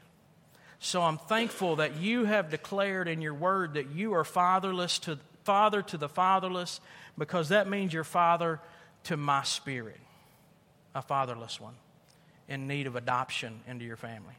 So 0.79 1.01
I'm 1.01 1.17
thankful 1.17 1.77
that 1.77 1.97
you 1.97 2.25
have 2.25 2.49
declared 2.49 3.07
in 3.07 3.21
your 3.21 3.33
word 3.33 3.75
that 3.75 3.91
you 3.91 4.13
are 4.13 4.23
fatherless 4.23 4.99
to 4.99 5.19
father 5.43 5.81
to 5.81 5.97
the 5.97 6.09
fatherless 6.09 6.79
because 7.17 7.49
that 7.49 7.69
means 7.69 7.93
you're 7.93 8.03
father 8.03 8.59
to 9.03 9.15
my 9.15 9.43
spirit 9.43 9.99
a 10.93 11.01
fatherless 11.01 11.59
one 11.59 11.75
in 12.47 12.67
need 12.67 12.87
of 12.87 12.95
adoption 12.95 13.61
into 13.67 13.85
your 13.85 13.97
family. 13.97 14.33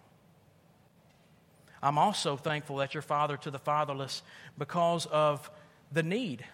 I'm 1.83 1.99
also 1.99 2.37
thankful 2.37 2.77
that 2.77 2.95
you're 2.95 3.03
father 3.03 3.37
to 3.39 3.51
the 3.51 3.59
fatherless 3.59 4.23
because 4.59 5.07
of 5.07 5.51
the 5.93 6.03
need. 6.03 6.45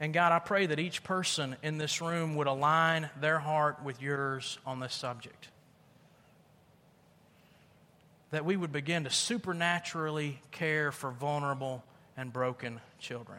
And 0.00 0.12
God, 0.12 0.32
I 0.32 0.40
pray 0.40 0.66
that 0.66 0.80
each 0.80 1.04
person 1.04 1.56
in 1.62 1.78
this 1.78 2.00
room 2.00 2.34
would 2.34 2.48
align 2.48 3.08
their 3.20 3.38
heart 3.38 3.82
with 3.84 4.02
yours 4.02 4.58
on 4.66 4.80
this 4.80 4.92
subject. 4.92 5.48
That 8.32 8.44
we 8.44 8.56
would 8.56 8.72
begin 8.72 9.04
to 9.04 9.10
supernaturally 9.10 10.40
care 10.50 10.90
for 10.90 11.12
vulnerable 11.12 11.84
and 12.16 12.32
broken 12.32 12.80
children. 12.98 13.38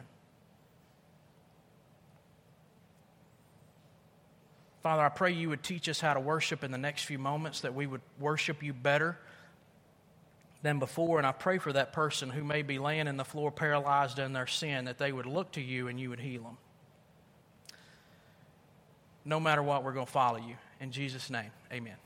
Father, 4.82 5.02
I 5.02 5.08
pray 5.08 5.32
you 5.32 5.48
would 5.48 5.62
teach 5.62 5.88
us 5.88 6.00
how 6.00 6.12
to 6.14 6.20
worship 6.20 6.62
in 6.62 6.70
the 6.70 6.78
next 6.78 7.04
few 7.04 7.18
moments, 7.18 7.60
that 7.60 7.74
we 7.74 7.86
would 7.86 8.02
worship 8.20 8.62
you 8.62 8.72
better 8.72 9.18
than 10.62 10.78
before. 10.78 11.18
And 11.18 11.26
I 11.26 11.32
pray 11.32 11.58
for 11.58 11.72
that 11.72 11.92
person 11.92 12.30
who 12.30 12.44
may 12.44 12.62
be 12.62 12.78
laying 12.78 13.06
in 13.06 13.16
the 13.16 13.24
floor 13.24 13.50
paralyzed 13.50 14.18
in 14.18 14.32
their 14.32 14.46
sin, 14.46 14.84
that 14.84 14.98
they 14.98 15.10
would 15.10 15.26
look 15.26 15.52
to 15.52 15.60
you 15.60 15.88
and 15.88 15.98
you 15.98 16.10
would 16.10 16.20
heal 16.20 16.42
them. 16.42 16.58
No 19.24 19.40
matter 19.40 19.62
what, 19.62 19.84
we're 19.84 19.92
going 19.92 20.06
to 20.06 20.12
follow 20.12 20.38
you. 20.38 20.56
In 20.80 20.92
Jesus' 20.92 21.30
name, 21.30 21.50
amen. 21.72 21.96